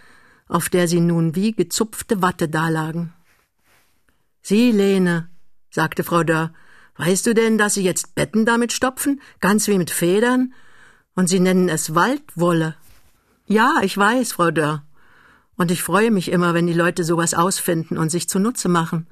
auf 0.47 0.69
der 0.69 0.87
sie 0.87 1.01
nun 1.01 1.35
wie 1.35 1.51
gezupfte 1.51 2.21
Watte 2.21 2.49
dalagen. 2.49 3.13
Sieh, 4.41 4.71
Lene, 4.71 5.29
sagte 5.69 6.03
Frau 6.03 6.23
Dörr, 6.23 6.51
weißt 6.95 7.27
du 7.27 7.35
denn, 7.35 7.59
dass 7.59 7.75
sie 7.75 7.83
jetzt 7.83 8.15
Betten 8.15 8.45
damit 8.45 8.73
stopfen, 8.73 9.21
ganz 9.39 9.67
wie 9.67 9.77
mit 9.77 9.91
Federn? 9.91 10.53
Und 11.15 11.29
sie 11.29 11.39
nennen 11.39 11.69
es 11.69 11.93
Waldwolle. 11.93 12.75
Ja, 13.45 13.75
ich 13.81 13.97
weiß, 13.97 14.31
Frau 14.33 14.51
Dörr. 14.51 14.86
Und 15.57 15.71
ich 15.71 15.83
freue 15.83 16.11
mich 16.11 16.31
immer, 16.31 16.53
wenn 16.53 16.67
die 16.67 16.73
Leute 16.73 17.03
sowas 17.03 17.33
ausfinden 17.33 17.97
und 17.97 18.09
sich 18.09 18.29
zunutze 18.29 18.69
machen. 18.69 19.07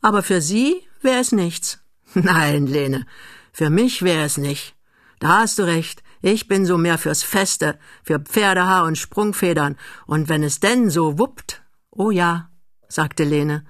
Aber 0.00 0.22
für 0.22 0.40
Sie 0.40 0.82
wäre 1.02 1.20
es 1.20 1.30
nichts. 1.32 1.80
Nein, 2.14 2.66
Lene, 2.66 3.06
für 3.52 3.70
mich 3.70 4.02
wäre 4.02 4.24
es 4.24 4.38
nicht. 4.38 4.74
Da 5.20 5.40
hast 5.40 5.58
du 5.58 5.64
recht. 5.64 6.02
Ich 6.20 6.48
bin 6.48 6.66
so 6.66 6.78
mehr 6.78 6.98
fürs 6.98 7.22
Feste, 7.22 7.78
für 8.02 8.18
Pferdehaar 8.18 8.84
und 8.84 8.98
Sprungfedern. 8.98 9.76
Und 10.06 10.28
wenn 10.28 10.42
es 10.42 10.58
denn 10.58 10.90
so 10.90 11.18
wuppt. 11.18 11.62
Oh 11.90 12.10
ja, 12.10 12.50
sagte 12.88 13.24
Lene, 13.24 13.64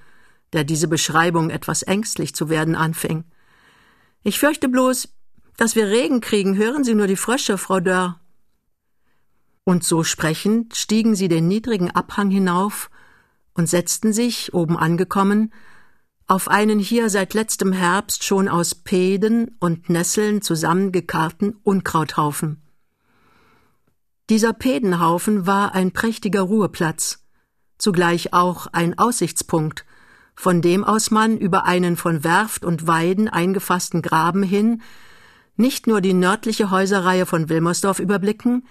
der 0.53 0.65
diese 0.65 0.89
Beschreibung 0.89 1.51
etwas 1.51 1.83
ängstlich 1.83 2.35
zu 2.35 2.49
werden 2.49 2.75
anfing. 2.75 3.25
Ich 4.23 4.39
fürchte 4.39 4.69
bloß, 4.69 5.09
dass 5.57 5.75
wir 5.75 5.89
Regen 5.89 6.21
kriegen. 6.21 6.57
Hören 6.57 6.85
Sie 6.85 6.95
nur 6.95 7.07
die 7.07 7.17
Frösche, 7.17 7.59
Frau 7.59 7.81
Dörr. 7.81 8.21
Und 9.69 9.85
so 9.85 10.03
sprechend 10.03 10.77
stiegen 10.77 11.15
sie 11.15 11.29
den 11.29 11.47
niedrigen 11.47 11.91
Abhang 11.91 12.31
hinauf 12.31 12.89
und 13.53 13.69
setzten 13.69 14.15
sich, 14.15 14.55
oben 14.55 14.79
angekommen, 14.79 15.53
auf 16.27 16.49
einen 16.49 16.79
hier 16.79 17.11
seit 17.11 17.35
letztem 17.35 17.75
Herbst 17.75 18.25
schon 18.25 18.49
aus 18.49 18.75
Peden 18.75 19.59
und 19.61 19.91
Nesseln 19.91 20.41
zusammengekarrten 20.41 21.55
Unkrauthaufen. 21.65 22.63
Dieser 24.31 24.55
Pedenhaufen 24.55 25.47
war 25.47 25.75
ein 25.75 25.93
prächtiger 25.93 26.41
Ruheplatz, 26.41 27.27
zugleich 27.77 28.33
auch 28.33 28.69
ein 28.69 28.99
Aussichtspunkt, 28.99 29.85
von 30.35 30.63
dem 30.63 30.83
aus 30.83 31.11
man 31.11 31.37
über 31.37 31.67
einen 31.67 31.99
von 31.99 32.25
Werft 32.25 32.65
und 32.65 32.87
Weiden 32.87 33.29
eingefassten 33.29 34.01
Graben 34.01 34.43
hin 34.43 34.81
nicht 35.57 35.87
nur 35.87 36.01
die 36.01 36.15
nördliche 36.15 36.71
Häuserreihe 36.71 37.27
von 37.27 37.51
Wilmersdorf 37.51 37.99
überblicken, 37.99 38.65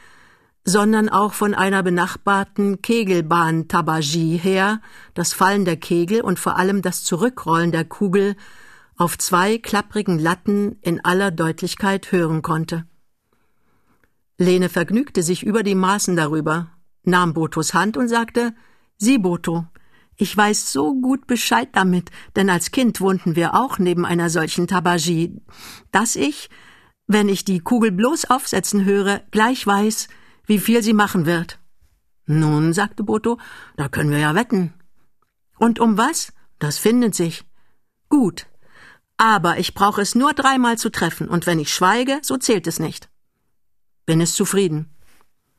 sondern 0.69 1.07
auch 1.07 1.31
von 1.31 1.53
einer 1.53 1.81
benachbarten 1.81 2.81
Kegelbahn-Tabagie 2.81 4.35
her 4.35 4.81
das 5.13 5.31
Fallen 5.31 5.63
der 5.63 5.77
Kegel 5.77 6.19
und 6.19 6.39
vor 6.39 6.57
allem 6.57 6.81
das 6.81 7.05
Zurückrollen 7.05 7.71
der 7.71 7.85
Kugel 7.85 8.35
auf 8.97 9.17
zwei 9.17 9.59
klapprigen 9.59 10.19
Latten 10.19 10.75
in 10.81 11.05
aller 11.05 11.31
Deutlichkeit 11.31 12.11
hören 12.11 12.41
konnte. 12.41 12.85
Lene 14.37 14.67
vergnügte 14.67 15.23
sich 15.23 15.41
über 15.41 15.63
die 15.63 15.73
Maßen 15.73 16.17
darüber, 16.17 16.67
nahm 17.03 17.33
Botos 17.33 17.73
Hand 17.73 17.95
und 17.95 18.09
sagte, 18.09 18.53
Sieh, 18.97 19.19
Boto, 19.19 19.65
ich 20.17 20.35
weiß 20.35 20.73
so 20.73 20.99
gut 20.99 21.27
Bescheid 21.27 21.69
damit, 21.71 22.11
denn 22.35 22.49
als 22.49 22.71
Kind 22.71 22.99
wohnten 22.99 23.37
wir 23.37 23.53
auch 23.53 23.79
neben 23.79 24.05
einer 24.05 24.29
solchen 24.29 24.67
Tabagie, 24.67 25.39
dass 25.93 26.17
ich, 26.17 26.49
wenn 27.07 27.29
ich 27.29 27.45
die 27.45 27.59
Kugel 27.59 27.93
bloß 27.93 28.25
aufsetzen 28.25 28.83
höre, 28.83 29.21
gleich 29.31 29.65
weiß, 29.65 30.09
wie 30.47 30.57
viel 30.57 30.81
sie 30.81 30.93
machen 30.93 31.27
wird. 31.27 31.59
Nun, 32.25 32.73
sagte 32.73 33.03
Boto, 33.03 33.37
da 33.75 33.87
können 33.87 34.09
wir 34.09 34.19
ja 34.19 34.33
wetten. 34.33 34.73
Und 35.57 35.79
um 35.79 35.97
was? 35.97 36.33
Das 36.59 36.79
findet 36.79 37.13
sich. 37.13 37.45
Gut. 38.09 38.47
Aber 39.17 39.59
ich 39.59 39.73
brauche 39.73 40.01
es 40.01 40.15
nur 40.15 40.33
dreimal 40.33 40.77
zu 40.77 40.89
treffen, 40.89 41.27
und 41.27 41.45
wenn 41.45 41.59
ich 41.59 41.73
schweige, 41.73 42.19
so 42.21 42.37
zählt 42.37 42.67
es 42.67 42.79
nicht. 42.79 43.09
Bin 44.05 44.21
es 44.21 44.33
zufrieden. 44.33 44.89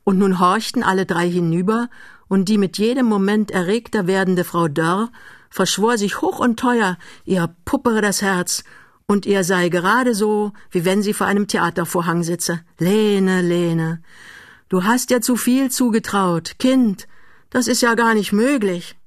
Und 0.03 0.17
nun 0.17 0.39
horchten 0.39 0.83
alle 0.83 1.05
drei 1.05 1.29
hinüber, 1.29 1.89
und 2.27 2.49
die 2.49 2.57
mit 2.57 2.77
jedem 2.77 3.05
Moment 3.05 3.51
erregter 3.51 4.07
werdende 4.07 4.43
Frau 4.43 4.67
Dörr 4.67 5.11
verschwor 5.49 5.97
sich 5.97 6.21
hoch 6.21 6.39
und 6.39 6.59
teuer, 6.59 6.97
ihr 7.25 7.55
puppere 7.65 8.01
das 8.01 8.21
Herz, 8.21 8.63
und 9.07 9.25
ihr 9.25 9.43
sei 9.43 9.69
gerade 9.69 10.13
so, 10.13 10.53
wie 10.69 10.85
wenn 10.85 11.01
sie 11.01 11.13
vor 11.13 11.25
einem 11.25 11.47
Theatervorhang 11.47 12.21
sitze. 12.21 12.61
Lene, 12.77 13.41
Lene, 13.41 14.03
Du 14.69 14.83
hast 14.83 15.09
ja 15.09 15.19
zu 15.19 15.35
viel 15.35 15.71
zugetraut. 15.71 16.55
Kind, 16.59 17.07
das 17.49 17.67
ist 17.67 17.81
ja 17.81 17.95
gar 17.95 18.13
nicht 18.13 18.31
möglich. 18.31 18.97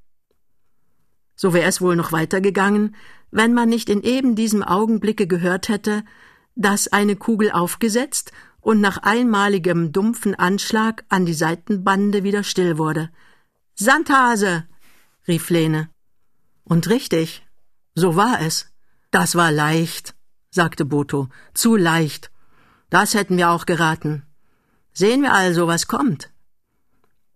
So 1.37 1.55
wäre 1.55 1.69
es 1.69 1.81
wohl 1.81 1.97
noch 1.97 2.11
weitergegangen, 2.11 2.97
wenn 3.31 3.55
man 3.55 3.69
nicht 3.69 3.89
in 3.89 4.03
eben 4.03 4.35
diesem 4.35 4.63
Augenblicke 4.63 5.27
gehört 5.27 5.69
hätte, 5.69 6.05
dass 6.57 6.89
eine 6.89 7.17
Kugel 7.17 7.53
aufgesetzt 7.53 8.33
und 8.61 8.81
nach 8.81 8.99
einmaligem 8.99 9.93
dumpfen 9.93 10.35
Anschlag 10.35 11.05
an 11.09 11.27
die 11.27 11.35
Seitenbande 11.35 12.25
wieder 12.25 12.43
still 12.43 12.77
wurde. 12.77 13.11
Sandhase! 13.75 14.65
rief 15.29 15.49
Lene. 15.49 15.89
Und 16.65 16.91
richtig, 16.91 17.47
so 17.95 18.17
war 18.17 18.41
es. 18.41 18.73
Das 19.11 19.37
war 19.37 19.53
leicht, 19.53 20.15
sagte 20.51 20.85
Boto, 20.85 21.29
zu 21.55 21.77
leicht. 21.77 22.31
Das 22.91 23.15
hätten 23.15 23.37
wir 23.37 23.51
auch 23.51 23.67
geraten. 23.67 24.25
Sehen 24.93 25.23
wir 25.23 25.33
also, 25.33 25.67
was 25.67 25.87
kommt. 25.87 26.31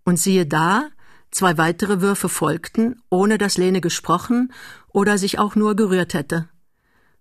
Und 0.04 0.18
siehe 0.18 0.46
da, 0.46 0.88
zwei 1.30 1.58
weitere 1.58 2.00
Würfe 2.00 2.28
folgten, 2.28 3.02
ohne 3.10 3.38
dass 3.38 3.58
Lene 3.58 3.80
gesprochen 3.80 4.52
oder 4.88 5.18
sich 5.18 5.38
auch 5.38 5.54
nur 5.54 5.74
gerührt 5.74 6.14
hätte. 6.14 6.48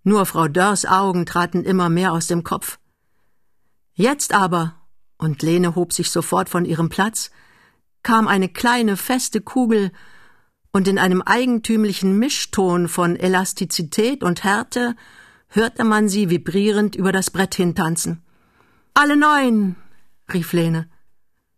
Nur 0.04 0.26
Frau 0.26 0.48
Dörrs 0.48 0.86
Augen 0.86 1.26
traten 1.26 1.64
immer 1.64 1.90
mehr 1.90 2.12
aus 2.14 2.28
dem 2.28 2.44
Kopf. 2.44 2.80
Jetzt 3.94 4.34
aber, 4.34 4.76
und 5.18 5.42
Lene 5.42 5.76
hob 5.76 5.94
sich 5.94 6.12
sofort 6.12 6.50
von 6.50 6.66
ihrem 6.66 6.90
Platz, 6.90 7.32
kam 8.04 8.28
eine 8.28 8.50
kleine 8.50 8.98
feste 8.98 9.42
Kugel, 9.42 9.92
und 10.72 10.90
in 10.90 11.00
einem 11.00 11.22
eigentümlichen 11.22 12.20
Mischton 12.20 12.90
von 12.90 13.16
Elastizität 13.16 14.24
und 14.24 14.44
Härte 14.44 14.98
hörte 15.48 15.86
man 15.86 16.10
sie 16.10 16.30
vibrierend 16.30 16.98
über 16.98 17.14
das 17.14 17.32
Brett 17.32 17.56
hintanzen. 17.56 18.22
Alle 18.94 19.16
neun, 19.16 19.78
rief 20.34 20.54
Lene. 20.54 20.90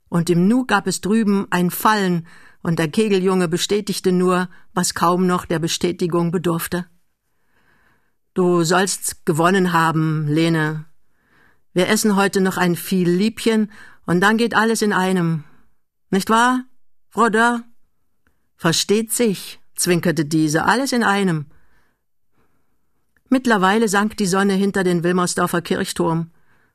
Und 0.09 0.29
im 0.29 0.47
Nu 0.47 0.65
gab 0.65 0.87
es 0.87 1.01
drüben 1.01 1.47
ein 1.49 1.71
Fallen, 1.71 2.27
und 2.61 2.79
der 2.79 2.89
Kegeljunge 2.89 3.47
bestätigte 3.47 4.11
nur, 4.11 4.49
was 4.73 4.93
kaum 4.93 5.27
noch 5.27 5.45
der 5.45 5.59
Bestätigung 5.59 6.31
bedurfte. 6.31 6.85
Du 8.33 8.63
sollst 8.63 9.25
gewonnen 9.25 9.73
haben, 9.73 10.27
Lene. 10.27 10.85
Wir 11.73 11.87
essen 11.87 12.15
heute 12.15 12.41
noch 12.41 12.57
ein 12.57 12.75
viel 12.75 13.09
Liebchen, 13.09 13.71
und 14.05 14.21
dann 14.21 14.37
geht 14.37 14.55
alles 14.55 14.81
in 14.81 14.93
einem. 14.93 15.43
Nicht 16.09 16.29
wahr, 16.29 16.63
Frau 17.09 17.29
Dörr? 17.29 17.63
Versteht 18.55 19.11
sich, 19.11 19.59
zwinkerte 19.75 20.25
diese, 20.25 20.65
alles 20.65 20.91
in 20.91 21.03
einem. 21.03 21.47
Mittlerweile 23.29 23.89
sank 23.89 24.17
die 24.17 24.25
Sonne 24.25 24.53
hinter 24.53 24.83
den 24.83 25.03
Wilmersdorfer 25.03 25.61
Kirchturm 25.61 26.31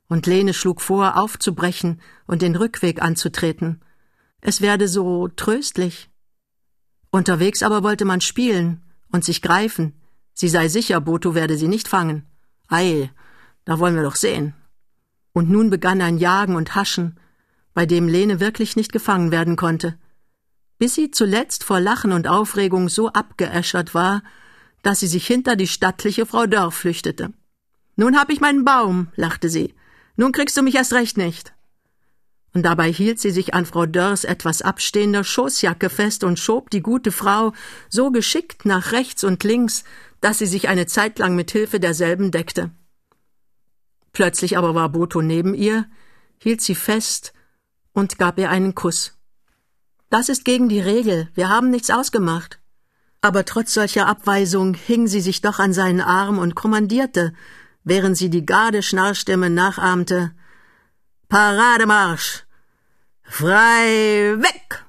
und 0.08 0.26
Lene 0.26 0.54
schlug 0.54 0.80
vor, 0.80 1.16
aufzubrechen 1.16 2.00
und 2.26 2.42
den 2.42 2.56
Rückweg 2.56 3.02
anzutreten. 3.02 3.82
Es 4.40 4.60
werde 4.60 4.88
so 4.88 5.28
tröstlich. 5.28 6.10
Unterwegs 7.10 7.62
aber 7.62 7.82
wollte 7.82 8.04
man 8.04 8.20
spielen 8.20 8.82
und 9.10 9.24
sich 9.24 9.42
greifen. 9.42 9.94
Sie 10.34 10.48
sei 10.48 10.68
sicher, 10.68 11.00
Boto 11.00 11.34
werde 11.34 11.56
sie 11.56 11.68
nicht 11.68 11.88
fangen. 11.88 12.26
Ei, 12.68 13.10
da 13.64 13.78
wollen 13.78 13.94
wir 13.94 14.02
doch 14.02 14.16
sehen. 14.16 14.54
Und 15.32 15.50
nun 15.50 15.70
begann 15.70 16.00
ein 16.00 16.18
Jagen 16.18 16.56
und 16.56 16.74
Haschen, 16.74 17.18
bei 17.74 17.86
dem 17.86 18.08
Lene 18.08 18.40
wirklich 18.40 18.76
nicht 18.76 18.92
gefangen 18.92 19.30
werden 19.30 19.56
konnte, 19.56 19.98
bis 20.78 20.94
sie 20.94 21.10
zuletzt 21.10 21.64
vor 21.64 21.80
Lachen 21.80 22.12
und 22.12 22.26
Aufregung 22.26 22.88
so 22.88 23.08
abgeäschert 23.08 23.94
war, 23.94 24.22
dass 24.82 25.00
sie 25.00 25.06
sich 25.06 25.26
hinter 25.26 25.56
die 25.56 25.68
stattliche 25.68 26.26
Frau 26.26 26.46
Dörr 26.46 26.72
flüchtete. 26.72 27.32
Nun 27.96 28.18
hab 28.18 28.30
ich 28.30 28.40
meinen 28.40 28.64
Baum, 28.64 29.08
lachte 29.14 29.48
sie. 29.48 29.74
Nun 30.16 30.32
kriegst 30.32 30.56
du 30.56 30.62
mich 30.62 30.74
erst 30.74 30.92
recht 30.92 31.16
nicht. 31.16 31.52
Und 32.54 32.64
dabei 32.64 32.92
hielt 32.92 33.18
sie 33.18 33.30
sich 33.30 33.54
an 33.54 33.64
Frau 33.64 33.86
Dörrs 33.86 34.24
etwas 34.24 34.60
abstehender 34.60 35.24
Schoßjacke 35.24 35.88
fest 35.88 36.22
und 36.22 36.38
schob 36.38 36.70
die 36.70 36.82
gute 36.82 37.10
Frau 37.10 37.52
so 37.88 38.10
geschickt 38.10 38.66
nach 38.66 38.92
rechts 38.92 39.24
und 39.24 39.42
links, 39.42 39.84
dass 40.20 40.38
sie 40.38 40.46
sich 40.46 40.68
eine 40.68 40.86
Zeit 40.86 41.18
lang 41.18 41.34
mit 41.34 41.50
Hilfe 41.50 41.80
derselben 41.80 42.30
deckte. 42.30 42.70
Plötzlich 44.12 44.58
aber 44.58 44.74
war 44.74 44.90
Boto 44.90 45.22
neben 45.22 45.54
ihr, 45.54 45.86
hielt 46.38 46.60
sie 46.60 46.74
fest 46.74 47.32
und 47.92 48.18
gab 48.18 48.38
ihr 48.38 48.50
einen 48.50 48.74
Kuss. 48.74 49.18
Das 50.10 50.28
ist 50.28 50.44
gegen 50.44 50.68
die 50.68 50.80
Regel, 50.80 51.30
wir 51.34 51.48
haben 51.48 51.70
nichts 51.70 51.88
ausgemacht. 51.90 52.60
Aber 53.22 53.46
trotz 53.46 53.72
solcher 53.72 54.06
Abweisung 54.08 54.74
hing 54.74 55.06
sie 55.06 55.20
sich 55.20 55.40
doch 55.40 55.58
an 55.58 55.72
seinen 55.72 56.02
Arm 56.02 56.38
und 56.38 56.54
kommandierte, 56.54 57.32
während 57.84 58.16
sie 58.16 58.30
die 58.30 58.46
Gardeschnarrstimme 58.46 59.50
nachahmte. 59.50 60.32
Parademarsch! 61.28 62.44
Frei 63.22 64.36
weg! 64.38 64.84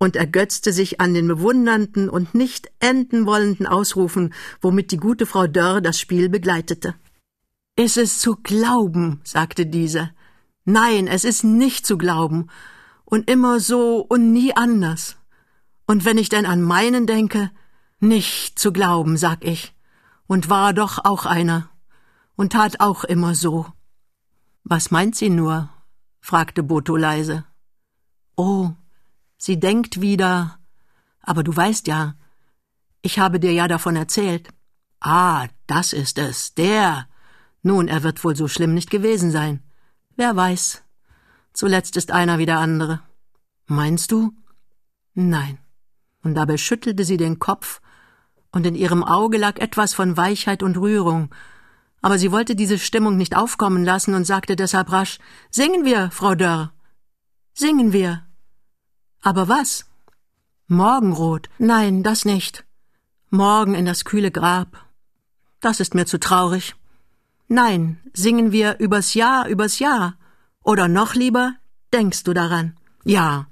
und 0.00 0.16
ergötzte 0.16 0.72
sich 0.72 1.00
an 1.00 1.12
den 1.12 1.28
bewundernden 1.28 2.08
und 2.08 2.34
nicht 2.34 2.70
enden 2.80 3.26
wollenden 3.26 3.66
Ausrufen, 3.66 4.32
womit 4.62 4.92
die 4.92 4.96
gute 4.96 5.26
Frau 5.26 5.46
Dörr 5.46 5.82
das 5.82 6.00
Spiel 6.00 6.30
begleitete. 6.30 6.94
Ist 7.76 7.98
es 7.98 8.18
zu 8.18 8.36
glauben, 8.36 9.20
sagte 9.24 9.66
diese. 9.66 10.10
Nein, 10.64 11.06
es 11.06 11.24
ist 11.24 11.44
nicht 11.44 11.86
zu 11.86 11.98
glauben. 11.98 12.48
Und 13.04 13.28
immer 13.28 13.60
so 13.60 13.98
und 13.98 14.32
nie 14.32 14.56
anders. 14.56 15.16
Und 15.86 16.04
wenn 16.04 16.16
ich 16.16 16.30
denn 16.30 16.46
an 16.46 16.62
meinen 16.62 17.06
denke, 17.06 17.50
nicht 17.98 18.58
zu 18.58 18.72
glauben, 18.72 19.18
sag 19.18 19.44
ich. 19.44 19.74
Und 20.30 20.48
war 20.48 20.72
doch 20.72 21.04
auch 21.04 21.26
einer. 21.26 21.70
Und 22.36 22.52
tat 22.52 22.78
auch 22.78 23.02
immer 23.02 23.34
so. 23.34 23.66
Was 24.62 24.92
meint 24.92 25.16
sie 25.16 25.28
nur? 25.28 25.70
fragte 26.20 26.62
Boto 26.62 26.94
leise. 26.94 27.44
Oh, 28.36 28.70
sie 29.38 29.58
denkt 29.58 30.00
wieder. 30.00 30.60
Aber 31.20 31.42
du 31.42 31.56
weißt 31.56 31.88
ja, 31.88 32.14
ich 33.02 33.18
habe 33.18 33.40
dir 33.40 33.52
ja 33.52 33.66
davon 33.66 33.96
erzählt. 33.96 34.50
Ah, 35.00 35.48
das 35.66 35.92
ist 35.92 36.16
es, 36.16 36.54
der. 36.54 37.08
Nun, 37.62 37.88
er 37.88 38.04
wird 38.04 38.22
wohl 38.22 38.36
so 38.36 38.46
schlimm 38.46 38.72
nicht 38.72 38.90
gewesen 38.90 39.32
sein. 39.32 39.64
Wer 40.14 40.36
weiß. 40.36 40.84
Zuletzt 41.54 41.96
ist 41.96 42.12
einer 42.12 42.38
wie 42.38 42.46
der 42.46 42.60
andere. 42.60 43.02
Meinst 43.66 44.12
du? 44.12 44.32
Nein. 45.12 45.58
Und 46.22 46.36
dabei 46.36 46.56
schüttelte 46.56 47.04
sie 47.04 47.16
den 47.16 47.40
Kopf, 47.40 47.80
und 48.52 48.66
in 48.66 48.74
ihrem 48.74 49.04
Auge 49.04 49.38
lag 49.38 49.58
etwas 49.58 49.94
von 49.94 50.16
Weichheit 50.16 50.62
und 50.62 50.76
Rührung, 50.76 51.30
aber 52.02 52.18
sie 52.18 52.32
wollte 52.32 52.56
diese 52.56 52.78
Stimmung 52.78 53.16
nicht 53.16 53.36
aufkommen 53.36 53.84
lassen 53.84 54.14
und 54.14 54.24
sagte 54.24 54.56
deshalb 54.56 54.90
rasch 54.90 55.18
Singen 55.50 55.84
wir, 55.84 56.10
Frau 56.10 56.34
Dörr. 56.34 56.72
Singen 57.52 57.92
wir. 57.92 58.24
Aber 59.22 59.48
was? 59.48 59.86
Morgenrot. 60.66 61.48
Nein, 61.58 62.02
das 62.02 62.24
nicht. 62.24 62.64
Morgen 63.28 63.74
in 63.74 63.84
das 63.84 64.04
kühle 64.04 64.30
Grab. 64.30 64.86
Das 65.60 65.78
ist 65.78 65.94
mir 65.94 66.06
zu 66.06 66.18
traurig. 66.18 66.74
Nein, 67.48 67.98
singen 68.14 68.50
wir 68.52 68.78
übers 68.78 69.14
Jahr, 69.14 69.46
übers 69.48 69.78
Jahr. 69.78 70.16
Oder 70.62 70.88
noch 70.88 71.14
lieber, 71.14 71.54
denkst 71.92 72.22
du 72.22 72.32
daran? 72.32 72.76
Ja. 73.04 73.46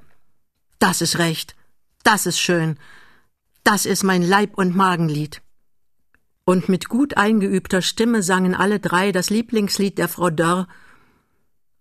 Das 0.79 1.03
ist 1.03 1.19
recht. 1.19 1.55
Das 2.03 2.25
ist 2.25 2.39
schön. 2.39 2.79
Das 3.71 3.85
ist 3.85 4.03
mein 4.03 4.23
Leib- 4.23 4.57
und 4.57 4.75
Magenlied 4.75 5.43
und 6.47 6.71
mit 6.71 6.89
gut 6.89 7.19
eingeübter 7.19 7.83
Stimme 7.83 8.23
sangen 8.23 8.55
alle 8.55 8.81
drei 8.81 9.13
das 9.13 9.29
Lieblingslied 9.29 9.99
der 9.99 10.09
Frau 10.09 10.31
Dörr, 10.31 10.67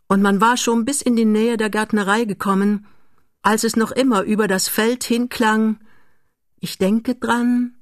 und 0.09 0.21
man 0.21 0.41
war 0.41 0.57
schon 0.57 0.83
bis 0.83 1.01
in 1.01 1.15
die 1.15 1.23
Nähe 1.23 1.55
der 1.55 1.69
Gärtnerei 1.69 2.25
gekommen, 2.25 2.85
als 3.41 3.63
es 3.63 3.77
noch 3.77 3.91
immer 3.91 4.23
über 4.23 4.49
das 4.49 4.67
Feld 4.67 5.05
hinklang 5.05 5.79
Ich 6.59 6.77
denke 6.77 7.15
dran, 7.15 7.77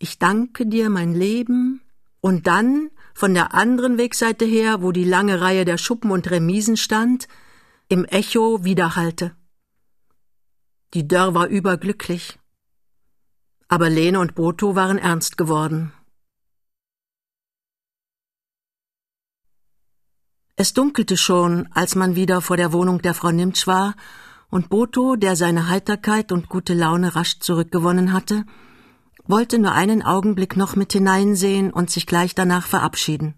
ich 0.00 0.18
danke 0.18 0.66
dir 0.66 0.90
mein 0.90 1.14
Leben, 1.14 1.80
und 2.20 2.48
dann 2.48 2.90
von 3.14 3.34
der 3.34 3.54
anderen 3.54 3.98
Wegseite 3.98 4.46
her, 4.46 4.82
wo 4.82 4.90
die 4.90 5.04
lange 5.04 5.40
Reihe 5.40 5.64
der 5.64 5.78
Schuppen 5.78 6.10
und 6.10 6.28
Remisen 6.28 6.76
stand, 6.76 7.28
im 7.88 8.04
Echo 8.04 8.64
widerhallte. 8.64 9.36
Die 10.92 11.06
Dörr 11.06 11.34
war 11.34 11.46
überglücklich. 11.46 12.37
Aber 13.68 13.90
Lene 13.90 14.18
und 14.18 14.34
Boto 14.34 14.74
waren 14.74 14.98
ernst 14.98 15.36
geworden. 15.36 15.92
Es 20.56 20.72
dunkelte 20.72 21.16
schon, 21.16 21.68
als 21.72 21.94
man 21.94 22.16
wieder 22.16 22.40
vor 22.40 22.56
der 22.56 22.72
Wohnung 22.72 23.00
der 23.02 23.14
Frau 23.14 23.30
Nimtsch 23.30 23.66
war, 23.66 23.94
und 24.50 24.70
Boto, 24.70 25.16
der 25.16 25.36
seine 25.36 25.68
Heiterkeit 25.68 26.32
und 26.32 26.48
gute 26.48 26.72
Laune 26.72 27.14
rasch 27.14 27.38
zurückgewonnen 27.38 28.12
hatte, 28.14 28.44
wollte 29.26 29.58
nur 29.58 29.72
einen 29.72 30.02
Augenblick 30.02 30.56
noch 30.56 30.74
mit 30.74 30.94
hineinsehen 30.94 31.70
und 31.70 31.90
sich 31.90 32.06
gleich 32.06 32.34
danach 32.34 32.66
verabschieden. 32.66 33.34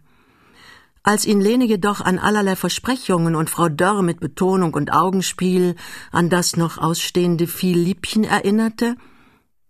Als 1.03 1.25
ihn 1.25 1.41
Lene 1.41 1.65
jedoch 1.65 2.01
an 2.01 2.19
allerlei 2.19 2.55
Versprechungen 2.55 3.35
und 3.35 3.51
Frau 3.51 3.69
Dörr 3.69 4.03
mit 4.03 4.21
Betonung 4.21 4.75
und 4.75 4.93
Augenspiel 4.93 5.75
an 6.13 6.31
das 6.31 6.57
noch 6.57 6.79
ausstehende 6.79 7.49
viel 7.49 7.79
Liebchen 7.79 8.23
erinnerte, 8.23 8.97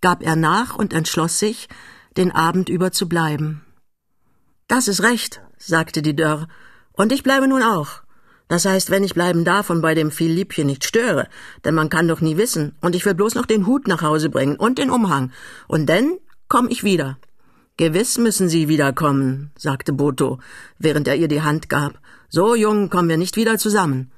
gab 0.01 0.23
er 0.23 0.37
nach 0.37 0.75
und 0.75 0.93
entschloss 0.93 1.39
sich, 1.39 1.69
den 2.17 2.33
Abend 2.33 2.69
über 2.69 2.93
zu 2.93 3.09
bleiben. 3.09 3.63
Das 4.69 4.89
ist 4.89 5.03
recht, 5.03 5.41
sagte 5.59 6.03
die 6.03 6.17
Dörr, 6.17 6.49
und 6.93 7.13
ich 7.13 7.23
bleibe 7.23 7.49
nun 7.49 7.63
auch. 7.63 8.03
Das 8.49 8.65
heißt, 8.65 8.91
wenn 8.91 9.05
ich 9.05 9.15
bleiben 9.15 9.45
darf 9.45 9.71
und 9.71 9.81
bei 9.81 9.95
dem 9.95 10.11
Philippchen 10.11 10.67
nicht 10.67 10.85
störe, 10.85 11.29
denn 11.65 11.75
man 11.75 11.89
kann 11.89 12.09
doch 12.09 12.21
nie 12.21 12.37
wissen, 12.37 12.75
und 12.81 12.95
ich 12.97 13.05
will 13.05 13.15
bloß 13.15 13.37
noch 13.37 13.47
den 13.47 13.67
Hut 13.67 13.87
nach 13.87 14.03
Hause 14.03 14.29
bringen 14.29 14.57
und 14.57 14.79
den 14.79 14.91
Umhang, 14.91 15.31
und 15.69 15.87
dann 15.87 16.19
komm 16.49 16.69
ich 16.69 16.83
wieder. 16.83 17.19
Gewiss 17.77 18.19
müssen 18.19 18.49
Sie 18.49 18.69
wiederkommen, 18.69 19.53
sagte 19.57 19.93
Boto, 19.93 20.41
während 20.79 21.09
er 21.09 21.17
ihr 21.17 21.29
die 21.29 21.43
Hand 21.43 21.69
gab. 21.69 21.99
So 22.29 22.55
jung 22.55 22.91
kommen 22.91 23.09
wir 23.09 23.17
nicht 23.17 23.37
wieder 23.37 23.57
zusammen. 23.57 24.11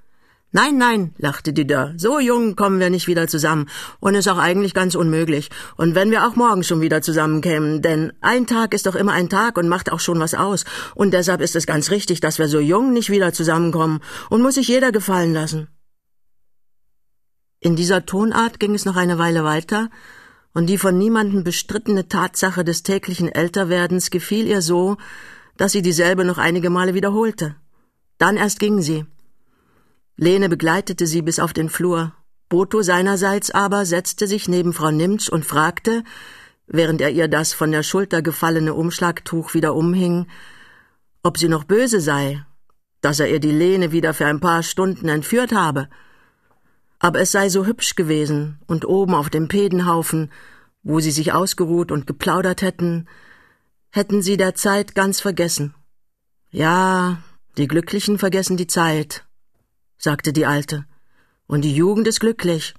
Nein, 0.55 0.77
nein, 0.77 1.15
lachte 1.17 1.55
Dörr, 1.55 1.95
so 1.97 2.21
jung 2.21 2.57
kommen 2.57 2.79
wir 2.79 2.91
nicht 2.91 3.07
wieder 3.07 3.27
zusammen 3.27 3.71
und 4.01 4.15
ist 4.15 4.29
auch 4.29 4.37
eigentlich 4.37 4.75
ganz 4.75 4.95
unmöglich. 4.95 5.49
Und 5.79 5.95
wenn 5.95 6.11
wir 6.11 6.27
auch 6.27 6.37
morgen 6.37 6.63
schon 6.63 6.83
wieder 6.83 7.01
zusammenkämen, 7.01 7.81
denn 7.81 8.13
ein 8.21 8.47
Tag 8.47 8.75
ist 8.75 8.85
doch 8.85 8.95
immer 8.95 9.13
ein 9.13 9.31
Tag 9.31 9.57
und 9.57 9.69
macht 9.69 9.91
auch 9.91 10.01
schon 10.01 10.21
was 10.21 10.35
aus. 10.35 10.67
Und 10.95 11.15
deshalb 11.15 11.41
ist 11.41 11.57
es 11.57 11.65
ganz 11.65 11.91
richtig, 11.91 12.21
dass 12.21 12.39
wir 12.39 12.49
so 12.49 12.61
jung 12.61 12.93
nicht 12.93 13.09
wieder 13.09 13.33
zusammenkommen 13.33 14.01
und 14.29 14.43
muss 14.43 14.57
sich 14.57 14.69
jeder 14.69 14.93
gefallen 14.93 15.33
lassen. 15.33 15.69
In 17.59 17.75
dieser 17.75 18.05
Tonart 18.05 18.61
ging 18.61 18.75
es 18.75 18.85
noch 18.85 18.97
eine 18.97 19.19
Weile 19.19 19.45
weiter, 19.45 19.89
und 20.53 20.67
die 20.67 20.77
von 20.77 20.99
niemandem 20.99 21.45
bestrittene 21.45 22.09
Tatsache 22.09 22.63
des 22.63 22.83
täglichen 22.83 23.31
Älterwerdens 23.31 24.11
gefiel 24.11 24.47
ihr 24.47 24.61
so, 24.61 24.99
dass 25.57 25.73
sie 25.73 25.81
dieselbe 25.81 26.27
noch 26.27 26.37
einige 26.37 26.69
Male 26.69 26.93
wiederholte. 26.93 27.57
Dann 28.19 28.37
erst 28.37 28.59
ging 28.59 28.83
sie. 28.83 29.07
Lene 30.17 30.49
begleitete 30.49 31.07
sie 31.07 31.23
bis 31.23 31.39
auf 31.39 31.53
den 31.53 31.69
Flur. 31.69 32.13
Boto 32.49 32.83
seinerseits 32.83 33.51
aber 33.51 33.87
setzte 33.87 34.27
sich 34.27 34.49
neben 34.49 34.73
Frau 34.73 34.91
Nimtsch 34.91 35.29
und 35.29 35.47
fragte, 35.47 36.05
während 36.67 37.01
er 37.01 37.11
ihr 37.11 37.29
das 37.29 37.53
von 37.55 37.73
der 37.73 37.83
Schulter 37.83 38.23
gefallene 38.23 38.75
Umschlagtuch 38.75 39.55
wieder 39.55 39.75
umhing, 39.75 40.27
ob 41.23 41.39
sie 41.39 41.49
noch 41.49 41.65
böse 41.65 42.01
sei, 42.01 42.45
dass 43.01 43.21
er 43.21 43.29
ihr 43.31 43.41
die 43.41 43.53
Lene 43.53 43.93
wieder 43.93 44.13
für 44.15 44.27
ein 44.27 44.41
paar 44.41 44.63
Stunden 44.63 45.09
entführt 45.09 45.53
habe. 45.53 45.89
Aber 46.99 47.21
es 47.21 47.33
sei 47.33 47.49
so 47.49 47.67
hübsch 47.67 47.95
gewesen, 47.95 48.61
und 48.67 48.85
oben 48.85 49.15
auf 49.15 49.31
dem 49.31 49.49
Pedenhaufen, 49.49 50.31
wo 50.83 51.01
sie 51.01 51.11
sich 51.11 51.33
ausgeruht 51.33 51.91
und 51.91 52.07
geplaudert 52.07 52.63
hätten, 52.63 53.09
hätten 53.91 54.23
sie 54.23 54.37
der 54.37 54.55
Zeit 54.55 54.95
ganz 54.95 55.21
vergessen. 55.21 55.75
Ja, 56.51 57.19
die 57.57 57.67
Glücklichen 57.67 58.19
vergessen 58.19 58.57
die 58.57 58.67
Zeit, 58.67 59.25
sagte 60.03 60.33
die 60.33 60.47
Alte. 60.47 60.85
Und 61.47 61.63
die 61.63 61.75
Jugend 61.75 62.09
ist 62.09 62.21
glücklich. 62.21 62.75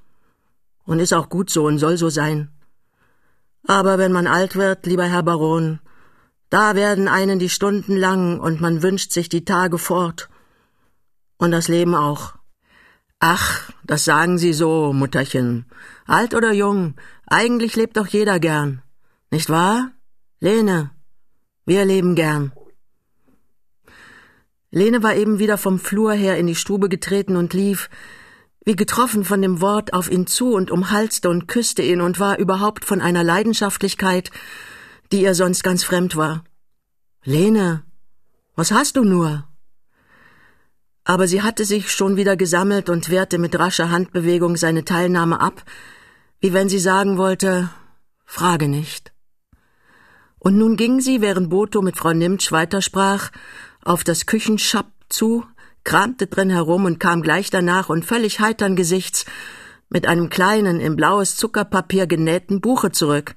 Und 0.86 1.00
ist 1.00 1.14
auch 1.14 1.30
gut 1.30 1.50
so 1.50 1.66
und 1.66 1.80
soll 1.80 1.98
so 1.98 2.10
sein. 2.10 2.50
Aber 3.66 3.98
wenn 3.98 4.12
man 4.12 4.28
alt 4.28 4.56
wird, 4.56 4.86
lieber 4.86 5.06
Herr 5.06 5.24
Baron, 5.24 5.80
da 6.50 6.76
werden 6.76 7.08
einen 7.08 7.40
die 7.40 7.50
Stunden 7.50 7.96
lang 7.96 8.40
und 8.40 8.60
man 8.60 8.84
wünscht 8.84 9.12
sich 9.12 9.30
die 9.30 9.46
Tage 9.46 9.78
fort. 9.78 10.30
Und 11.38 11.52
das 11.52 11.70
Leben 11.70 11.96
auch. 11.96 12.36
Ach, 13.20 13.72
das 13.86 14.04
sagen 14.04 14.38
Sie 14.38 14.52
so, 14.52 14.92
Mutterchen. 14.92 15.66
Alt 16.06 16.34
oder 16.36 16.52
jung, 16.52 16.96
eigentlich 17.26 17.78
lebt 17.78 17.96
doch 17.96 18.08
jeder 18.08 18.40
gern. 18.40 18.82
Nicht 19.32 19.50
wahr? 19.50 19.92
Lene, 20.42 20.92
wir 21.66 21.86
leben 21.86 22.16
gern. 22.16 22.52
Lene 24.76 25.04
war 25.04 25.16
eben 25.16 25.38
wieder 25.38 25.60
vom 25.60 25.78
Flur 25.78 26.14
her 26.14 26.36
in 26.40 26.48
die 26.48 26.56
Stube 26.56 26.90
getreten 26.90 27.36
und 27.36 27.54
lief, 27.54 27.92
wie 28.66 28.76
getroffen 28.76 29.24
von 29.24 29.40
dem 29.40 29.62
Wort, 29.62 29.94
auf 29.94 30.10
ihn 30.10 30.26
zu 30.26 30.52
und 30.56 30.72
umhalste 30.72 31.30
und 31.30 31.48
küsste 31.48 31.84
ihn 31.84 32.02
und 32.02 32.20
war 32.20 32.40
überhaupt 32.40 32.84
von 32.84 33.00
einer 33.00 33.24
Leidenschaftlichkeit, 33.24 34.32
die 35.12 35.22
ihr 35.22 35.36
sonst 35.36 35.62
ganz 35.62 35.84
fremd 35.84 36.16
war. 36.16 36.44
Lene, 37.24 37.84
was 38.56 38.72
hast 38.72 38.96
du 38.96 39.04
nur? 39.04 39.48
Aber 41.04 41.28
sie 41.28 41.44
hatte 41.44 41.66
sich 41.66 41.92
schon 41.92 42.18
wieder 42.18 42.36
gesammelt 42.36 42.90
und 42.90 43.12
wehrte 43.12 43.38
mit 43.38 43.60
rascher 43.60 43.92
Handbewegung 43.92 44.58
seine 44.58 44.84
Teilnahme 44.84 45.40
ab, 45.40 45.64
wie 46.40 46.52
wenn 46.52 46.68
sie 46.68 46.80
sagen 46.80 47.20
wollte, 47.20 47.70
frage 48.26 48.68
nicht. 48.68 49.14
Und 50.40 50.58
nun 50.58 50.78
ging 50.78 51.00
sie, 51.00 51.22
während 51.22 51.52
Boto 51.52 51.84
mit 51.84 51.96
Frau 51.96 52.12
Nimtsch 52.12 52.52
weitersprach, 52.52 53.30
auf 53.86 54.04
das 54.04 54.26
Küchenschapp 54.26 54.88
zu, 55.10 55.46
kramte 55.84 56.28
drin 56.28 56.50
herum 56.50 56.86
und 56.86 57.00
kam 57.00 57.22
gleich 57.22 57.50
danach 57.50 57.90
und 57.90 58.06
völlig 58.06 58.40
heitern 58.40 58.76
Gesichts 58.76 59.26
mit 59.90 60.08
einem 60.08 60.30
kleinen, 60.30 60.80
in 60.80 60.96
blaues 60.96 61.36
Zuckerpapier 61.38 62.08
genähten 62.08 62.62
Buche 62.62 62.92
zurück, 62.92 63.36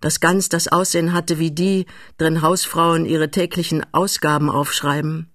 das 0.00 0.20
ganz 0.20 0.48
das 0.48 0.68
Aussehen 0.68 1.12
hatte 1.12 1.38
wie 1.38 1.50
die, 1.50 1.86
drin 2.18 2.42
Hausfrauen 2.42 3.06
ihre 3.06 3.30
täglichen 3.30 3.84
Ausgaben 3.92 4.50
aufschreiben. 4.50 5.30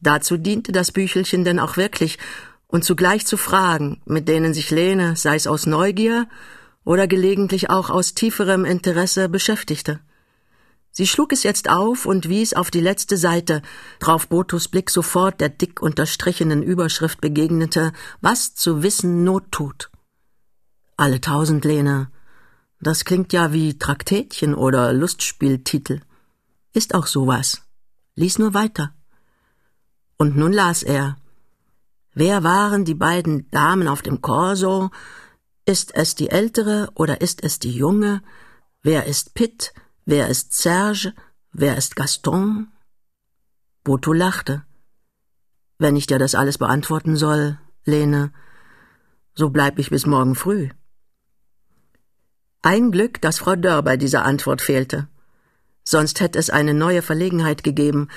Dazu 0.00 0.36
diente 0.36 0.72
das 0.72 0.92
Büchelchen 0.92 1.44
denn 1.44 1.58
auch 1.58 1.76
wirklich, 1.76 2.18
und 2.66 2.84
zugleich 2.84 3.26
zu 3.26 3.36
Fragen, 3.36 4.00
mit 4.06 4.28
denen 4.28 4.54
sich 4.54 4.70
Lene, 4.70 5.16
sei 5.16 5.34
es 5.34 5.46
aus 5.46 5.66
Neugier 5.66 6.28
oder 6.84 7.06
gelegentlich 7.08 7.68
auch 7.68 7.90
aus 7.90 8.14
tieferem 8.14 8.64
Interesse, 8.64 9.28
beschäftigte. 9.28 10.00
Sie 10.92 11.06
schlug 11.06 11.32
es 11.32 11.44
jetzt 11.44 11.70
auf 11.70 12.04
und 12.04 12.28
wies 12.28 12.52
auf 12.54 12.70
die 12.70 12.80
letzte 12.80 13.16
Seite, 13.16 13.62
drauf 14.00 14.28
Botus 14.28 14.68
Blick 14.68 14.90
sofort 14.90 15.40
der 15.40 15.48
dick 15.48 15.80
unterstrichenen 15.80 16.62
Überschrift 16.62 17.20
begegnete, 17.20 17.92
was 18.20 18.54
zu 18.54 18.82
wissen 18.82 19.22
Not 19.22 19.52
tut. 19.52 19.90
Alle 20.96 21.20
tausend 21.20 21.64
Lene. 21.64 22.10
Das 22.80 23.04
klingt 23.04 23.32
ja 23.32 23.52
wie 23.52 23.78
Traktätchen 23.78 24.54
oder 24.54 24.92
Lustspieltitel. 24.92 26.00
Ist 26.72 26.94
auch 26.94 27.06
sowas. 27.06 27.62
Lies 28.16 28.38
nur 28.38 28.54
weiter. 28.54 28.92
Und 30.16 30.36
nun 30.36 30.52
las 30.52 30.82
er. 30.82 31.16
Wer 32.12 32.42
waren 32.42 32.84
die 32.84 32.94
beiden 32.94 33.48
Damen 33.50 33.86
auf 33.86 34.02
dem 34.02 34.20
Korso? 34.20 34.90
Ist 35.64 35.94
es 35.94 36.16
die 36.16 36.30
ältere 36.30 36.88
oder 36.94 37.20
ist 37.20 37.44
es 37.44 37.60
die 37.60 37.70
junge? 37.70 38.22
Wer 38.82 39.06
ist 39.06 39.34
Pitt? 39.34 39.72
Wer 40.12 40.26
ist 40.26 40.54
Serge? 40.54 41.14
Wer 41.52 41.76
ist 41.76 41.94
Gaston? 41.94 42.66
Boto 43.84 44.12
lachte. 44.12 44.64
Wenn 45.78 45.94
ich 45.94 46.08
dir 46.08 46.18
das 46.18 46.34
alles 46.34 46.58
beantworten 46.58 47.14
soll, 47.14 47.60
Lene, 47.84 48.32
so 49.36 49.50
bleib 49.50 49.78
ich 49.78 49.90
bis 49.90 50.06
morgen 50.06 50.34
früh. 50.34 50.70
Ein 52.60 52.90
Glück, 52.90 53.20
dass 53.20 53.38
Frau 53.38 53.54
Dörr 53.54 53.84
bei 53.84 53.96
dieser 53.96 54.24
Antwort 54.24 54.60
fehlte. 54.60 55.06
Sonst 55.84 56.18
hätte 56.18 56.40
es 56.40 56.50
eine 56.50 56.74
neue 56.74 57.02
Verlegenheit 57.02 57.62
gegeben, 57.62 58.08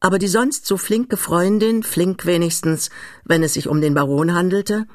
aber 0.00 0.18
die 0.18 0.28
sonst 0.28 0.66
so 0.66 0.76
flinke 0.76 1.16
Freundin, 1.16 1.82
flink 1.82 2.26
wenigstens, 2.26 2.90
wenn 3.24 3.42
es 3.42 3.54
sich 3.54 3.68
um 3.68 3.80
den 3.80 3.94
Baron 3.94 4.34
handelte, 4.34 4.86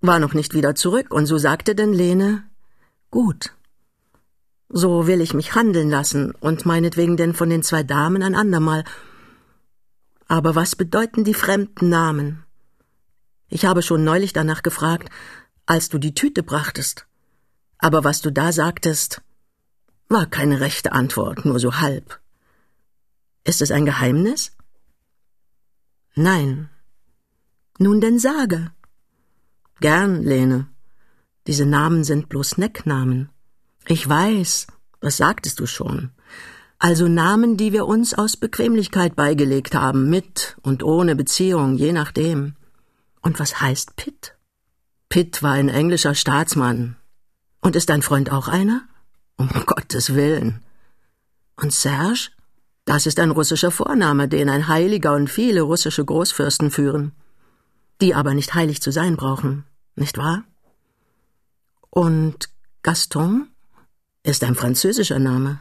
war 0.00 0.18
noch 0.18 0.34
nicht 0.34 0.54
wieder 0.54 0.74
zurück, 0.74 1.14
und 1.14 1.26
so 1.26 1.38
sagte 1.38 1.76
denn 1.76 1.92
Lene 1.92 2.42
Gut, 3.12 3.54
so 4.76 5.06
will 5.06 5.20
ich 5.20 5.34
mich 5.34 5.54
handeln 5.54 5.88
lassen 5.88 6.32
und 6.32 6.66
meinetwegen 6.66 7.16
denn 7.16 7.32
von 7.32 7.48
den 7.48 7.62
zwei 7.62 7.84
Damen 7.84 8.24
ein 8.24 8.34
andermal. 8.34 8.82
Aber 10.26 10.56
was 10.56 10.74
bedeuten 10.74 11.22
die 11.22 11.32
fremden 11.32 11.88
Namen? 11.88 12.44
Ich 13.48 13.66
habe 13.66 13.82
schon 13.82 14.02
neulich 14.02 14.32
danach 14.32 14.64
gefragt, 14.64 15.10
als 15.64 15.90
du 15.90 15.98
die 15.98 16.12
Tüte 16.12 16.42
brachtest. 16.42 17.06
Aber 17.78 18.02
was 18.02 18.20
du 18.20 18.32
da 18.32 18.50
sagtest, 18.50 19.22
war 20.08 20.26
keine 20.26 20.58
rechte 20.58 20.90
Antwort, 20.90 21.44
nur 21.44 21.60
so 21.60 21.76
halb. 21.76 22.20
Ist 23.44 23.62
es 23.62 23.70
ein 23.70 23.86
Geheimnis? 23.86 24.56
Nein. 26.16 26.68
Nun 27.78 28.00
denn 28.00 28.18
sage. 28.18 28.72
Gern, 29.78 30.22
Lene. 30.22 30.66
Diese 31.46 31.64
Namen 31.64 32.02
sind 32.02 32.28
bloß 32.28 32.58
Necknamen. 32.58 33.30
Ich 33.86 34.08
weiß, 34.08 34.66
das 35.00 35.18
sagtest 35.18 35.60
du 35.60 35.66
schon. 35.66 36.10
Also 36.78 37.08
Namen, 37.08 37.56
die 37.56 37.72
wir 37.72 37.86
uns 37.86 38.14
aus 38.14 38.36
Bequemlichkeit 38.36 39.16
beigelegt 39.16 39.74
haben, 39.74 40.08
mit 40.08 40.56
und 40.62 40.82
ohne 40.82 41.16
Beziehung, 41.16 41.76
je 41.76 41.92
nachdem. 41.92 42.56
Und 43.20 43.38
was 43.40 43.60
heißt 43.60 43.96
Pitt? 43.96 44.36
Pitt 45.08 45.42
war 45.42 45.52
ein 45.52 45.68
englischer 45.68 46.14
Staatsmann. 46.14 46.96
Und 47.60 47.76
ist 47.76 47.88
dein 47.88 48.02
Freund 48.02 48.32
auch 48.32 48.48
einer? 48.48 48.82
Um 49.36 49.48
Gottes 49.66 50.14
Willen. 50.14 50.62
Und 51.56 51.72
Serge? 51.72 52.30
Das 52.84 53.06
ist 53.06 53.18
ein 53.18 53.30
russischer 53.30 53.70
Vorname, 53.70 54.28
den 54.28 54.50
ein 54.50 54.68
Heiliger 54.68 55.14
und 55.14 55.28
viele 55.28 55.62
russische 55.62 56.04
Großfürsten 56.04 56.70
führen, 56.70 57.12
die 58.02 58.14
aber 58.14 58.34
nicht 58.34 58.52
heilig 58.54 58.82
zu 58.82 58.92
sein 58.92 59.16
brauchen, 59.16 59.64
nicht 59.94 60.18
wahr? 60.18 60.44
Und 61.88 62.50
Gaston? 62.82 63.48
Ist 64.24 64.42
ein 64.42 64.54
französischer 64.54 65.18
Name. 65.18 65.60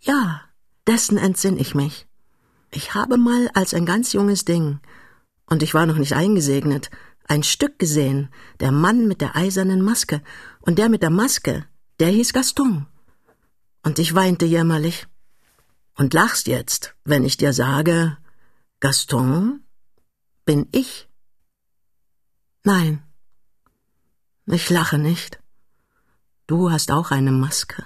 Ja, 0.00 0.42
dessen 0.86 1.18
entsinne 1.18 1.58
ich 1.58 1.74
mich. 1.74 2.06
Ich 2.70 2.94
habe 2.94 3.18
mal 3.18 3.50
als 3.54 3.74
ein 3.74 3.84
ganz 3.84 4.12
junges 4.12 4.44
Ding, 4.44 4.78
und 5.46 5.64
ich 5.64 5.74
war 5.74 5.84
noch 5.84 5.96
nicht 5.96 6.12
eingesegnet, 6.12 6.90
ein 7.24 7.42
Stück 7.42 7.80
gesehen, 7.80 8.30
der 8.60 8.70
Mann 8.70 9.08
mit 9.08 9.20
der 9.20 9.34
eisernen 9.34 9.82
Maske, 9.82 10.22
und 10.60 10.78
der 10.78 10.88
mit 10.88 11.02
der 11.02 11.10
Maske, 11.10 11.66
der 11.98 12.08
hieß 12.08 12.32
Gaston. 12.32 12.86
Und 13.82 13.98
ich 13.98 14.14
weinte 14.14 14.46
jämmerlich. 14.46 15.08
Und 15.96 16.14
lachst 16.14 16.46
jetzt, 16.46 16.94
wenn 17.04 17.24
ich 17.24 17.36
dir 17.36 17.52
sage, 17.52 18.16
Gaston 18.78 19.64
bin 20.44 20.68
ich. 20.70 21.08
Nein, 22.62 23.02
ich 24.46 24.70
lache 24.70 24.98
nicht. 24.98 25.40
Du 26.48 26.70
hast 26.70 26.92
auch 26.92 27.10
eine 27.10 27.32
Maske. 27.32 27.84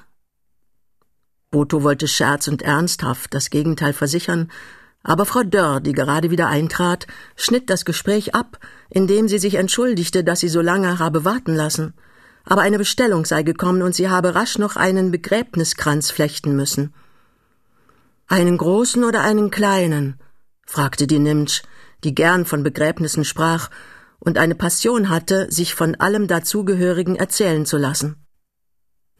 Boto 1.51 1.83
wollte 1.83 2.07
scherz 2.07 2.47
und 2.47 2.61
ernsthaft 2.61 3.33
das 3.33 3.49
Gegenteil 3.49 3.95
versichern, 3.95 4.51
aber 5.03 5.25
Frau 5.25 5.43
Dörr, 5.43 5.81
die 5.81 5.93
gerade 5.93 6.31
wieder 6.31 6.49
eintrat, 6.49 7.07
schnitt 7.37 7.71
das 7.71 7.87
Gespräch 7.87 8.35
ab, 8.35 8.59
indem 8.91 9.29
sie 9.29 9.39
sich 9.39 9.55
entschuldigte, 9.55 10.25
dass 10.25 10.41
sie 10.41 10.51
so 10.51 10.61
lange 10.61 10.99
habe 10.99 11.25
warten 11.25 11.55
lassen. 11.55 11.95
Aber 12.45 12.61
eine 12.61 12.77
Bestellung 12.77 13.25
sei 13.25 13.45
gekommen 13.45 13.81
und 13.81 13.95
sie 13.95 14.11
habe 14.11 14.35
rasch 14.35 14.59
noch 14.59 14.77
einen 14.77 15.11
Begräbniskranz 15.11 16.11
flechten 16.11 16.55
müssen. 16.55 16.93
Einen 18.27 18.59
großen 18.59 19.05
oder 19.05 19.23
einen 19.23 19.51
kleinen? 19.51 20.21
fragte 20.67 21.07
die 21.07 21.19
Nimtsch, 21.19 21.63
die 22.05 22.15
gern 22.15 22.45
von 22.45 22.63
Begräbnissen 22.63 23.25
sprach 23.25 23.71
und 24.19 24.37
eine 24.37 24.55
Passion 24.55 25.09
hatte, 25.09 25.51
sich 25.51 25.75
von 25.75 25.95
allem 25.95 26.29
dazugehörigen 26.29 27.17
erzählen 27.17 27.65
zu 27.65 27.79
lassen. 27.79 28.17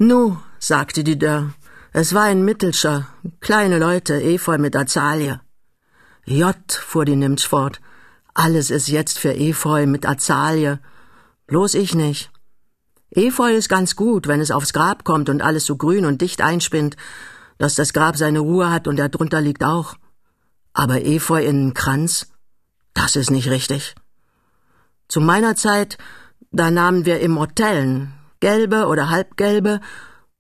Nu, 0.03 0.39
sagte 0.59 1.05
die 1.05 1.19
Dörr, 1.19 1.53
es 1.93 2.15
war 2.15 2.23
ein 2.23 2.43
Mittelscher, 2.43 3.09
kleine 3.41 3.79
Leute, 3.79 4.15
Efeu 4.23 4.57
mit 4.57 4.75
Azalie. 4.75 5.43
Jott, 6.25 6.73
fuhr 6.73 7.05
die 7.05 7.17
Nimtsch 7.17 7.47
fort, 7.47 7.83
alles 8.33 8.71
ist 8.71 8.89
jetzt 8.89 9.19
für 9.19 9.35
Efeu 9.35 9.87
mit 9.87 10.09
Azalie, 10.09 10.81
bloß 11.49 11.75
ich 11.75 11.95
nicht. 11.95 12.31
Efeu 13.11 13.53
ist 13.55 13.69
ganz 13.69 13.95
gut, 13.95 14.27
wenn 14.27 14.41
es 14.41 14.51
aufs 14.51 14.73
Grab 14.73 15.05
kommt 15.05 15.29
und 15.29 15.43
alles 15.43 15.67
so 15.67 15.77
grün 15.77 16.07
und 16.07 16.23
dicht 16.23 16.41
einspinnt, 16.41 16.97
dass 17.59 17.75
das 17.75 17.93
Grab 17.93 18.17
seine 18.17 18.39
Ruhe 18.39 18.71
hat 18.71 18.89
und 18.89 18.99
er 18.99 19.11
drunter 19.11 19.43
liegt 19.43 19.63
auch. 19.63 19.97
Aber 20.73 21.05
Efeu 21.05 21.45
in 21.45 21.75
Kranz, 21.75 22.33
das 22.95 23.17
ist 23.17 23.31
nicht 23.31 23.51
richtig. 23.51 23.95
Zu 25.09 25.21
meiner 25.21 25.57
Zeit, 25.57 25.99
da 26.53 26.71
nahmen 26.71 27.05
wir 27.05 27.21
Immortellen, 27.21 28.15
gelbe 28.41 28.87
oder 28.87 29.11
halbgelbe, 29.11 29.81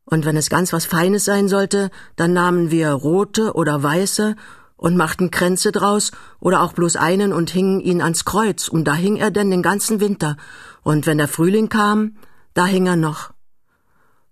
und 0.04 0.24
wenn 0.24 0.36
es 0.36 0.50
ganz 0.50 0.72
was 0.72 0.86
Feines 0.86 1.24
sein 1.24 1.48
sollte, 1.48 1.90
dann 2.16 2.32
nahmen 2.32 2.70
wir 2.72 2.90
rote 2.90 3.52
oder 3.54 3.82
weiße 3.82 4.34
und 4.76 4.96
machten 4.96 5.30
Kränze 5.30 5.70
draus 5.70 6.10
oder 6.40 6.62
auch 6.62 6.72
bloß 6.72 6.96
einen 6.96 7.32
und 7.32 7.50
hingen 7.50 7.80
ihn 7.80 8.02
ans 8.02 8.24
Kreuz, 8.24 8.66
und 8.68 8.84
da 8.84 8.94
hing 8.94 9.16
er 9.16 9.30
denn 9.30 9.50
den 9.50 9.62
ganzen 9.62 10.00
Winter, 10.00 10.36
und 10.82 11.06
wenn 11.06 11.18
der 11.18 11.28
Frühling 11.28 11.68
kam, 11.68 12.16
da 12.54 12.66
hing 12.66 12.86
er 12.86 12.96
noch. 12.96 13.32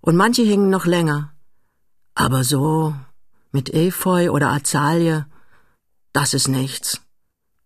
Und 0.01 0.17
manche 0.17 0.43
hingen 0.43 0.71
noch 0.71 0.87
länger. 0.87 1.33
Aber 2.15 2.43
so, 2.43 2.95
mit 3.53 3.73
Efeu 3.73 4.31
oder 4.31 4.49
Azalie, 4.49 5.27
das 6.13 6.35
ist 6.35 6.49
nichts. 6.49 7.01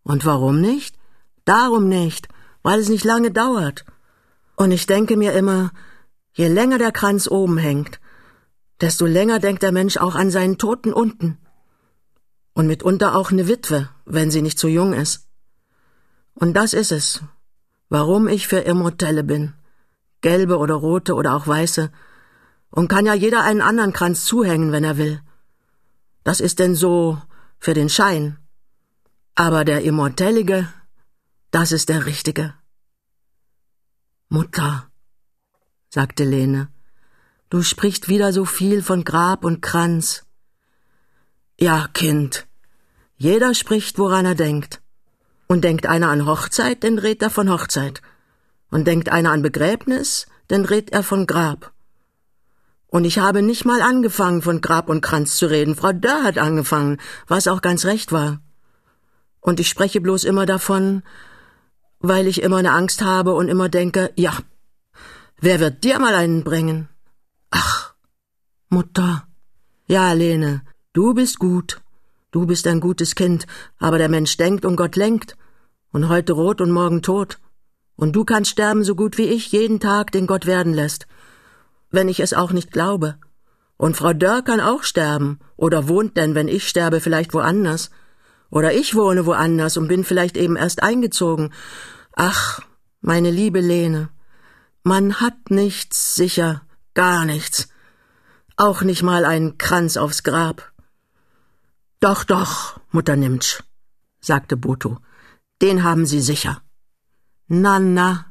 Und 0.03 0.27
warum 0.27 0.61
nicht? 0.61 0.97
Darum 1.45 1.89
nicht, 1.89 2.29
weil 2.63 2.81
es 2.81 2.89
nicht 2.89 3.05
lange 3.05 3.31
dauert. 3.31 3.85
Und 4.57 4.73
ich 4.73 4.87
denke 4.87 5.17
mir 5.17 5.33
immer, 5.33 5.71
Je 6.35 6.49
länger 6.49 6.79
der 6.79 6.93
Kranz 6.93 7.29
oben 7.29 7.59
hängt, 7.59 8.01
desto 8.81 9.07
länger 9.07 9.39
denkt 9.39 9.63
der 9.63 9.73
Mensch 9.73 9.97
auch 9.97 10.15
an 10.15 10.31
seinen 10.31 10.59
Toten 10.59 10.93
unten. 10.93 11.39
Und 12.55 12.67
mitunter 12.67 13.15
auch 13.17 13.31
eine 13.31 13.49
Witwe, 13.49 13.89
wenn 14.05 14.31
sie 14.31 14.43
nicht 14.43 14.59
zu 14.59 14.69
jung 14.69 14.93
ist. 14.93 15.29
Und 16.35 16.55
das 16.55 16.73
ist 16.73 16.93
es, 16.93 17.23
warum 17.89 18.29
ich 18.29 18.49
für 18.49 18.59
Immortelle 18.59 19.25
bin. 19.25 19.55
Gelbe 20.23 20.59
oder 20.59 20.75
rote 20.75 21.15
oder 21.15 21.35
auch 21.35 21.47
weiße. 21.47 21.91
Und 22.71 22.89
kann 22.89 23.07
ja 23.07 23.15
jeder 23.15 23.43
einen 23.43 23.61
anderen 23.61 23.93
Kranz 23.93 24.25
zuhängen, 24.25 24.73
wenn 24.73 24.85
er 24.85 24.97
will. 24.97 25.21
Das 26.25 26.41
ist 26.41 26.59
denn 26.59 26.75
so 26.75 27.21
für 27.59 27.75
den 27.75 27.89
Schein. 27.89 28.39
Aber 29.35 29.65
der 29.65 29.83
Immortellige, 29.83 30.69
das 31.51 31.73
ist 31.73 31.89
der 31.89 32.07
Richtige. 32.07 32.55
Mutter, 34.29 34.91
sagte 35.93 36.25
Lene. 36.25 36.69
Du 37.51 37.63
sprichst 37.63 38.09
wieder 38.09 38.33
so 38.33 38.47
viel 38.47 38.83
von 38.83 39.05
Grab 39.05 39.45
und 39.45 39.61
Kranz. 39.61 40.25
Ja, 41.61 41.87
Kind. 41.93 42.47
Jeder 43.19 43.55
spricht, 43.55 43.99
woran 43.99 44.25
er 44.25 44.35
denkt. 44.35 44.81
Und 45.49 45.65
denkt 45.65 45.85
einer 45.85 46.09
an 46.09 46.25
Hochzeit, 46.25 46.83
dann 46.83 46.97
redet 46.97 47.25
er 47.25 47.31
von 47.31 47.51
Hochzeit. 47.51 48.01
Und 48.71 48.87
denkt 48.87 49.11
einer 49.11 49.33
an 49.33 49.43
Begräbnis, 49.43 50.27
dann 50.49 50.65
redet 50.65 50.95
er 50.95 51.03
von 51.03 51.27
Grab. 51.27 51.73
Und 52.87 53.05
ich 53.05 53.19
habe 53.19 53.43
nicht 53.43 53.67
mal 53.67 53.83
angefangen, 53.83 54.41
von 54.41 54.63
Grab 54.63 54.89
und 54.89 55.03
Kranz 55.03 55.37
zu 55.37 55.45
reden. 55.45 55.77
Frau 55.77 55.93
Dörr 55.93 56.25
hat 56.25 56.39
angefangen, 56.39 57.01
was 57.27 57.49
auch 57.49 57.61
ganz 57.61 57.85
recht 57.85 58.13
war. 58.13 58.41
Und 59.41 59.61
ich 59.61 59.69
spreche 59.69 60.01
bloß 60.01 60.25
immer 60.25 60.47
davon, 60.47 61.03
weil 61.99 62.27
ich 62.27 62.41
immer 62.41 62.57
eine 62.57 62.73
Angst 62.73 63.03
habe 63.03 63.35
und 63.35 63.49
immer 63.49 63.69
denke, 63.69 64.11
ja, 64.17 64.39
wer 65.43 65.61
wird 65.61 65.85
dir 65.85 65.99
mal 65.99 66.15
einen 66.15 66.45
bringen? 66.45 66.89
Ach, 67.51 67.95
Mutter. 68.71 69.27
Ja, 69.87 70.13
Lene, 70.15 70.63
du 70.95 71.13
bist 71.13 71.39
gut. 71.39 71.83
Du 72.31 72.47
bist 72.47 72.67
ein 72.67 72.81
gutes 72.81 73.15
Kind, 73.15 73.47
aber 73.79 73.99
der 73.99 74.09
Mensch 74.09 74.39
denkt 74.39 74.65
und 74.65 74.77
Gott 74.77 74.97
lenkt. 74.97 75.37
Und 75.93 76.09
heute 76.09 76.33
rot 76.33 76.63
und 76.63 76.71
morgen 76.71 77.03
tot. 77.03 77.39
Und 77.97 78.17
du 78.17 78.25
kannst 78.25 78.53
sterben 78.53 78.85
so 78.85 78.95
gut 78.95 79.19
wie 79.19 79.27
ich 79.27 79.53
jeden 79.53 79.81
Tag, 79.81 80.13
den 80.13 80.27
Gott 80.27 80.47
werden 80.47 80.73
lässt. 80.73 81.07
Wenn 81.91 82.09
ich 82.09 82.21
es 82.21 82.33
auch 82.33 82.53
nicht 82.53 82.73
glaube. 82.73 83.17
Und 83.77 83.97
Frau 83.97 84.15
Dörr 84.15 84.43
kann 84.43 84.61
auch 84.61 84.85
sterben. 84.85 85.41
Oder 85.57 85.89
wohnt 85.89 86.17
denn, 86.17 86.35
wenn 86.35 86.49
ich 86.49 86.69
sterbe, 86.69 87.01
vielleicht 87.01 87.35
woanders. 87.35 87.91
Oder 88.49 88.73
ich 88.73 88.95
wohne 88.95 89.27
woanders 89.27 89.77
und 89.77 89.89
bin 89.89 90.05
vielleicht 90.05 90.39
eben 90.39 90.57
erst 90.57 90.83
eingezogen. 90.83 91.53
Ach, 92.15 92.61
meine 93.03 93.31
liebe 93.31 93.61
Lene, 93.61 94.09
man 94.83 95.21
hat 95.21 95.51
nichts, 95.51 96.15
sicher, 96.15 96.63
gar 96.95 97.25
nichts. 97.25 97.69
Auch 98.57 98.83
nicht 98.83 99.03
mal 99.03 99.25
einen 99.25 99.59
Kranz 99.59 99.97
aufs 99.97 100.23
Grab. 100.23 100.73
Doch, 102.01 102.25
doch, 102.25 102.81
Mutter 102.91 103.17
Nimtsch, 103.17 103.63
sagte 104.21 104.57
Boto. 104.57 104.99
Den 105.61 105.85
haben 105.85 106.07
Sie 106.07 106.21
sicher. 106.21 106.63
Na, 107.47 107.79
na, 107.79 108.27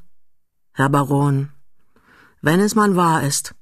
Herr 0.74 0.90
Baron, 0.90 1.50
wenn 2.42 2.60
es 2.60 2.76
man 2.76 2.96
wahr 2.96 3.24
ist. 3.24 3.56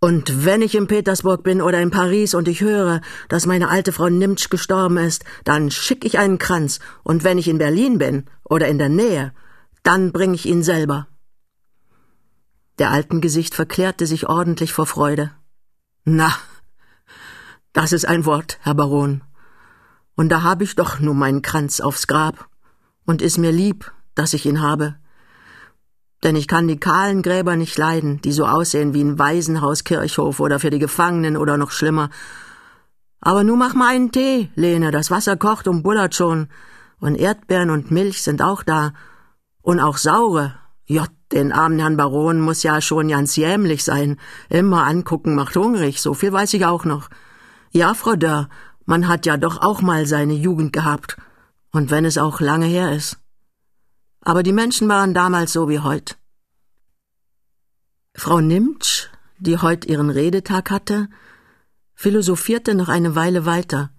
Und 0.00 0.44
wenn 0.44 0.62
ich 0.62 0.74
in 0.74 0.86
Petersburg 0.86 1.42
bin 1.42 1.62
oder 1.62 1.80
in 1.80 1.90
Paris 1.90 2.34
und 2.34 2.48
ich 2.48 2.60
höre, 2.60 3.00
dass 3.28 3.46
meine 3.46 3.68
alte 3.68 3.92
Frau 3.92 4.08
Nimtsch 4.08 4.50
gestorben 4.50 4.98
ist, 4.98 5.24
dann 5.44 5.70
schick 5.70 6.04
ich 6.04 6.18
einen 6.18 6.38
Kranz, 6.38 6.80
und 7.02 7.24
wenn 7.24 7.38
ich 7.38 7.48
in 7.48 7.58
Berlin 7.58 7.98
bin 7.98 8.26
oder 8.44 8.68
in 8.68 8.78
der 8.78 8.88
Nähe, 8.88 9.32
dann 9.82 10.12
bring 10.12 10.34
ich 10.34 10.46
ihn 10.46 10.62
selber. 10.62 11.08
Der 12.78 12.90
alten 12.90 13.20
Gesicht 13.20 13.54
verklärte 13.54 14.06
sich 14.06 14.28
ordentlich 14.28 14.72
vor 14.72 14.86
Freude. 14.86 15.32
Na, 16.04 16.34
das 17.72 17.92
ist 17.92 18.06
ein 18.06 18.24
Wort, 18.24 18.58
Herr 18.62 18.74
Baron. 18.74 19.22
Und 20.14 20.30
da 20.30 20.42
habe 20.42 20.64
ich 20.64 20.76
doch 20.76 21.00
nur 21.00 21.14
meinen 21.14 21.42
Kranz 21.42 21.80
aufs 21.80 22.06
Grab. 22.06 22.48
Und 23.04 23.22
ist 23.22 23.38
mir 23.38 23.52
lieb, 23.52 23.92
dass 24.14 24.32
ich 24.32 24.46
ihn 24.46 24.60
habe 24.60 24.96
denn 26.22 26.36
ich 26.36 26.48
kann 26.48 26.66
die 26.66 26.80
kahlen 26.80 27.22
Gräber 27.22 27.56
nicht 27.56 27.78
leiden, 27.78 28.20
die 28.20 28.32
so 28.32 28.46
aussehen 28.46 28.94
wie 28.94 29.02
ein 29.02 29.18
Waisenhauskirchhof 29.18 30.40
oder 30.40 30.58
für 30.58 30.70
die 30.70 30.78
Gefangenen 30.78 31.36
oder 31.36 31.56
noch 31.56 31.70
schlimmer. 31.70 32.10
Aber 33.20 33.44
nu 33.44 33.54
mach 33.56 33.74
mal 33.74 33.94
einen 33.94 34.12
Tee, 34.12 34.50
Lene, 34.54 34.90
das 34.90 35.10
Wasser 35.10 35.36
kocht 35.36 35.68
und 35.68 35.82
bullert 35.82 36.14
schon. 36.14 36.48
Und 36.98 37.14
Erdbeeren 37.14 37.70
und 37.70 37.90
Milch 37.90 38.22
sind 38.22 38.42
auch 38.42 38.62
da. 38.62 38.92
Und 39.62 39.80
auch 39.80 39.98
saure. 39.98 40.54
Jott, 40.86 41.10
den 41.32 41.52
armen 41.52 41.80
Herrn 41.80 41.96
Baron 41.96 42.40
muss 42.40 42.62
ja 42.62 42.80
schon 42.80 43.08
ganz 43.08 43.34
jämlich 43.34 43.82
sein. 43.82 44.18
Immer 44.48 44.86
angucken 44.86 45.34
macht 45.34 45.56
hungrig, 45.56 46.00
so 46.00 46.14
viel 46.14 46.32
weiß 46.32 46.54
ich 46.54 46.64
auch 46.64 46.84
noch. 46.84 47.10
Ja, 47.72 47.94
Frau 47.94 48.14
Dörr, 48.14 48.48
man 48.84 49.08
hat 49.08 49.26
ja 49.26 49.36
doch 49.36 49.60
auch 49.60 49.82
mal 49.82 50.06
seine 50.06 50.34
Jugend 50.34 50.72
gehabt. 50.72 51.16
Und 51.72 51.90
wenn 51.90 52.04
es 52.04 52.18
auch 52.18 52.40
lange 52.40 52.66
her 52.66 52.92
ist. 52.92 53.18
Aber 54.20 54.42
die 54.42 54.52
Menschen 54.52 54.88
waren 54.88 55.12
damals 55.12 55.52
so 55.52 55.68
wie 55.68 55.80
heut. 55.80 56.16
Frau 58.14 58.40
Nimtsch, 58.40 59.08
die 59.38 59.58
heut 59.58 59.84
ihren 59.84 60.08
Redetag 60.08 60.70
hatte, 60.70 61.08
philosophierte 61.94 62.74
noch 62.74 62.88
eine 62.88 63.14
Weile 63.14 63.44
weiter, 63.44 63.90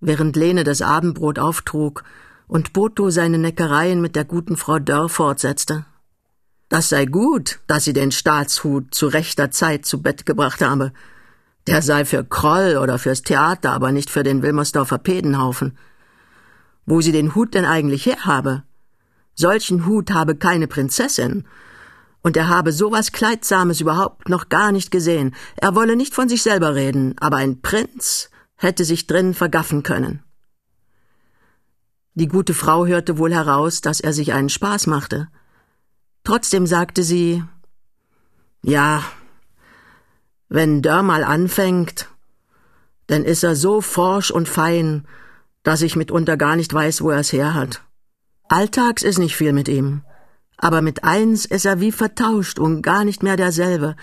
während 0.00 0.36
Lene 0.36 0.64
das 0.64 0.82
Abendbrot 0.82 1.38
auftrug 1.38 2.04
und 2.46 2.72
Boto 2.72 3.10
seine 3.10 3.38
Neckereien 3.38 4.00
mit 4.00 4.16
der 4.16 4.24
guten 4.24 4.56
Frau 4.56 4.78
Dörr 4.78 5.08
fortsetzte. 5.08 5.86
Das 6.68 6.90
sei 6.90 7.06
gut, 7.06 7.60
dass 7.66 7.84
sie 7.84 7.94
den 7.94 8.12
Staatshut 8.12 8.94
zu 8.94 9.06
rechter 9.06 9.50
Zeit 9.50 9.86
zu 9.86 10.02
Bett 10.02 10.26
gebracht 10.26 10.60
habe. 10.60 10.92
Der 11.66 11.82
sei 11.82 12.04
für 12.04 12.24
Kroll 12.24 12.76
oder 12.76 12.98
fürs 12.98 13.22
Theater, 13.22 13.72
aber 13.72 13.90
nicht 13.90 14.10
für 14.10 14.22
den 14.22 14.42
Wilmersdorfer 14.42 14.98
Pedenhaufen. 14.98 15.78
Wo 16.84 17.00
sie 17.00 17.12
den 17.12 17.34
Hut 17.34 17.54
denn 17.54 17.64
eigentlich 17.64 18.06
her 18.06 18.24
habe? 18.24 18.64
Solchen 19.34 19.86
Hut 19.86 20.10
habe 20.10 20.36
keine 20.36 20.66
Prinzessin. 20.66 21.46
Und 22.22 22.36
er 22.36 22.48
habe 22.48 22.72
sowas 22.72 23.12
Kleidsames 23.12 23.80
überhaupt 23.80 24.28
noch 24.28 24.48
gar 24.48 24.72
nicht 24.72 24.90
gesehen. 24.90 25.34
Er 25.56 25.74
wolle 25.74 25.96
nicht 25.96 26.14
von 26.14 26.28
sich 26.28 26.42
selber 26.42 26.74
reden, 26.74 27.14
aber 27.20 27.36
ein 27.36 27.62
Prinz 27.62 28.30
hätte 28.56 28.84
sich 28.84 29.06
drin 29.06 29.34
vergaffen 29.34 29.82
können. 29.82 30.22
Die 32.14 32.26
gute 32.26 32.52
Frau 32.52 32.84
hörte 32.84 33.16
wohl 33.16 33.32
heraus, 33.32 33.80
dass 33.80 34.00
er 34.00 34.12
sich 34.12 34.32
einen 34.32 34.48
Spaß 34.48 34.88
machte. 34.88 35.28
Trotzdem 36.28 36.66
sagte 36.66 37.04
sie 37.04 37.42
Ja, 38.62 39.02
wenn 40.50 40.82
Dörr 40.82 41.02
mal 41.02 41.24
anfängt, 41.24 42.10
dann 43.06 43.24
ist 43.24 43.44
er 43.44 43.56
so 43.56 43.80
forsch 43.80 44.30
und 44.30 44.46
fein, 44.46 45.08
dass 45.62 45.80
ich 45.80 45.96
mitunter 45.96 46.36
gar 46.36 46.54
nicht 46.56 46.74
weiß, 46.74 47.00
wo 47.00 47.08
er 47.08 47.20
es 47.20 47.32
her 47.32 47.54
hat. 47.54 47.82
Alltags 48.50 49.02
ist 49.02 49.16
nicht 49.16 49.36
viel 49.36 49.54
mit 49.54 49.68
ihm, 49.68 50.02
aber 50.58 50.82
mit 50.82 51.02
eins 51.02 51.46
ist 51.46 51.64
er 51.64 51.80
wie 51.80 51.92
vertauscht 51.92 52.58
und 52.58 52.82
gar 52.82 53.04
nicht 53.06 53.22
mehr 53.22 53.38
derselbe, 53.38 53.96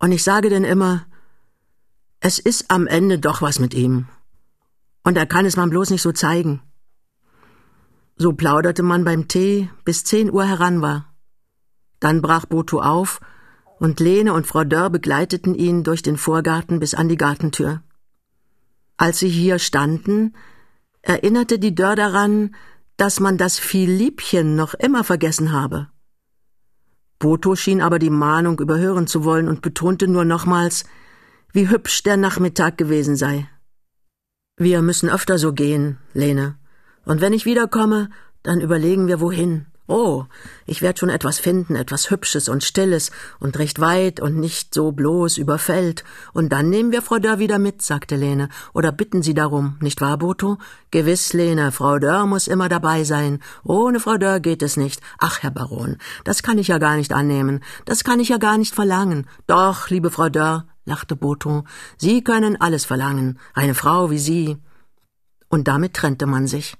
und 0.00 0.10
ich 0.10 0.24
sage 0.24 0.50
denn 0.50 0.64
immer, 0.64 1.06
es 2.18 2.40
ist 2.40 2.72
am 2.72 2.88
Ende 2.88 3.20
doch 3.20 3.40
was 3.40 3.60
mit 3.60 3.72
ihm, 3.72 4.08
und 5.04 5.16
er 5.16 5.26
kann 5.26 5.46
es 5.46 5.56
man 5.56 5.70
bloß 5.70 5.90
nicht 5.90 6.02
so 6.02 6.10
zeigen. 6.10 6.60
So 8.16 8.32
plauderte 8.32 8.82
man 8.82 9.04
beim 9.04 9.28
Tee, 9.28 9.70
bis 9.84 10.02
zehn 10.02 10.28
Uhr 10.28 10.44
heran 10.44 10.82
war. 10.82 11.11
Dann 12.02 12.20
brach 12.20 12.46
Boto 12.46 12.80
auf, 12.80 13.20
und 13.78 14.00
Lene 14.00 14.32
und 14.32 14.44
Frau 14.44 14.64
Dörr 14.64 14.90
begleiteten 14.90 15.54
ihn 15.54 15.84
durch 15.84 16.02
den 16.02 16.16
Vorgarten 16.16 16.80
bis 16.80 16.94
an 16.94 17.08
die 17.08 17.16
Gartentür. 17.16 17.84
Als 18.96 19.20
sie 19.20 19.28
hier 19.28 19.60
standen, 19.60 20.34
erinnerte 21.02 21.60
die 21.60 21.76
Dörr 21.76 21.94
daran, 21.94 22.56
dass 22.96 23.20
man 23.20 23.38
das 23.38 23.60
Vieh 23.60 23.86
Liebchen 23.86 24.56
noch 24.56 24.74
immer 24.74 25.04
vergessen 25.04 25.52
habe. 25.52 25.90
Boto 27.20 27.54
schien 27.54 27.80
aber 27.80 28.00
die 28.00 28.10
Mahnung 28.10 28.58
überhören 28.58 29.06
zu 29.06 29.22
wollen 29.22 29.46
und 29.46 29.62
betonte 29.62 30.08
nur 30.08 30.24
nochmals, 30.24 30.84
wie 31.52 31.68
hübsch 31.68 32.02
der 32.02 32.16
Nachmittag 32.16 32.78
gewesen 32.78 33.14
sei. 33.14 33.48
Wir 34.56 34.82
müssen 34.82 35.08
öfter 35.08 35.38
so 35.38 35.52
gehen, 35.52 35.98
Lene. 36.14 36.58
Und 37.04 37.20
wenn 37.20 37.32
ich 37.32 37.44
wiederkomme, 37.44 38.10
dann 38.42 38.60
überlegen 38.60 39.06
wir 39.06 39.20
wohin. 39.20 39.66
Oh, 39.88 40.26
ich 40.64 40.80
werd 40.80 41.00
schon 41.00 41.08
etwas 41.08 41.40
finden, 41.40 41.74
etwas 41.74 42.08
Hübsches 42.10 42.48
und 42.48 42.62
Stilles 42.62 43.10
und 43.40 43.58
recht 43.58 43.80
weit 43.80 44.20
und 44.20 44.38
nicht 44.38 44.72
so 44.72 44.92
bloß 44.92 45.38
überfällt. 45.38 46.04
Und 46.32 46.50
dann 46.50 46.70
nehmen 46.70 46.92
wir 46.92 47.02
Frau 47.02 47.18
Dörr 47.18 47.40
wieder 47.40 47.58
mit, 47.58 47.82
sagte 47.82 48.14
Lene. 48.14 48.48
Oder 48.74 48.92
bitten 48.92 49.22
Sie 49.22 49.34
darum, 49.34 49.76
nicht 49.80 50.00
wahr, 50.00 50.18
Boto? 50.18 50.58
Gewiss, 50.92 51.32
Lene, 51.32 51.72
Frau 51.72 51.98
Dörr 51.98 52.26
muss 52.26 52.46
immer 52.46 52.68
dabei 52.68 53.02
sein. 53.02 53.40
Ohne 53.64 53.98
Frau 53.98 54.18
Dörr 54.18 54.38
geht 54.38 54.62
es 54.62 54.76
nicht. 54.76 55.00
Ach, 55.18 55.42
Herr 55.42 55.50
Baron, 55.50 55.98
das 56.22 56.44
kann 56.44 56.58
ich 56.58 56.68
ja 56.68 56.78
gar 56.78 56.94
nicht 56.96 57.12
annehmen. 57.12 57.58
Das 57.84 58.04
kann 58.04 58.20
ich 58.20 58.28
ja 58.28 58.38
gar 58.38 58.58
nicht 58.58 58.76
verlangen. 58.76 59.26
Doch, 59.48 59.90
liebe 59.90 60.12
Frau 60.12 60.28
Dörr, 60.28 60.64
lachte 60.84 61.16
Boto, 61.16 61.64
Sie 61.98 62.22
können 62.22 62.60
alles 62.60 62.84
verlangen. 62.84 63.40
Eine 63.52 63.74
Frau 63.74 64.12
wie 64.12 64.18
Sie. 64.18 64.58
Und 65.48 65.66
damit 65.66 65.94
trennte 65.94 66.26
man 66.26 66.46
sich. 66.46 66.76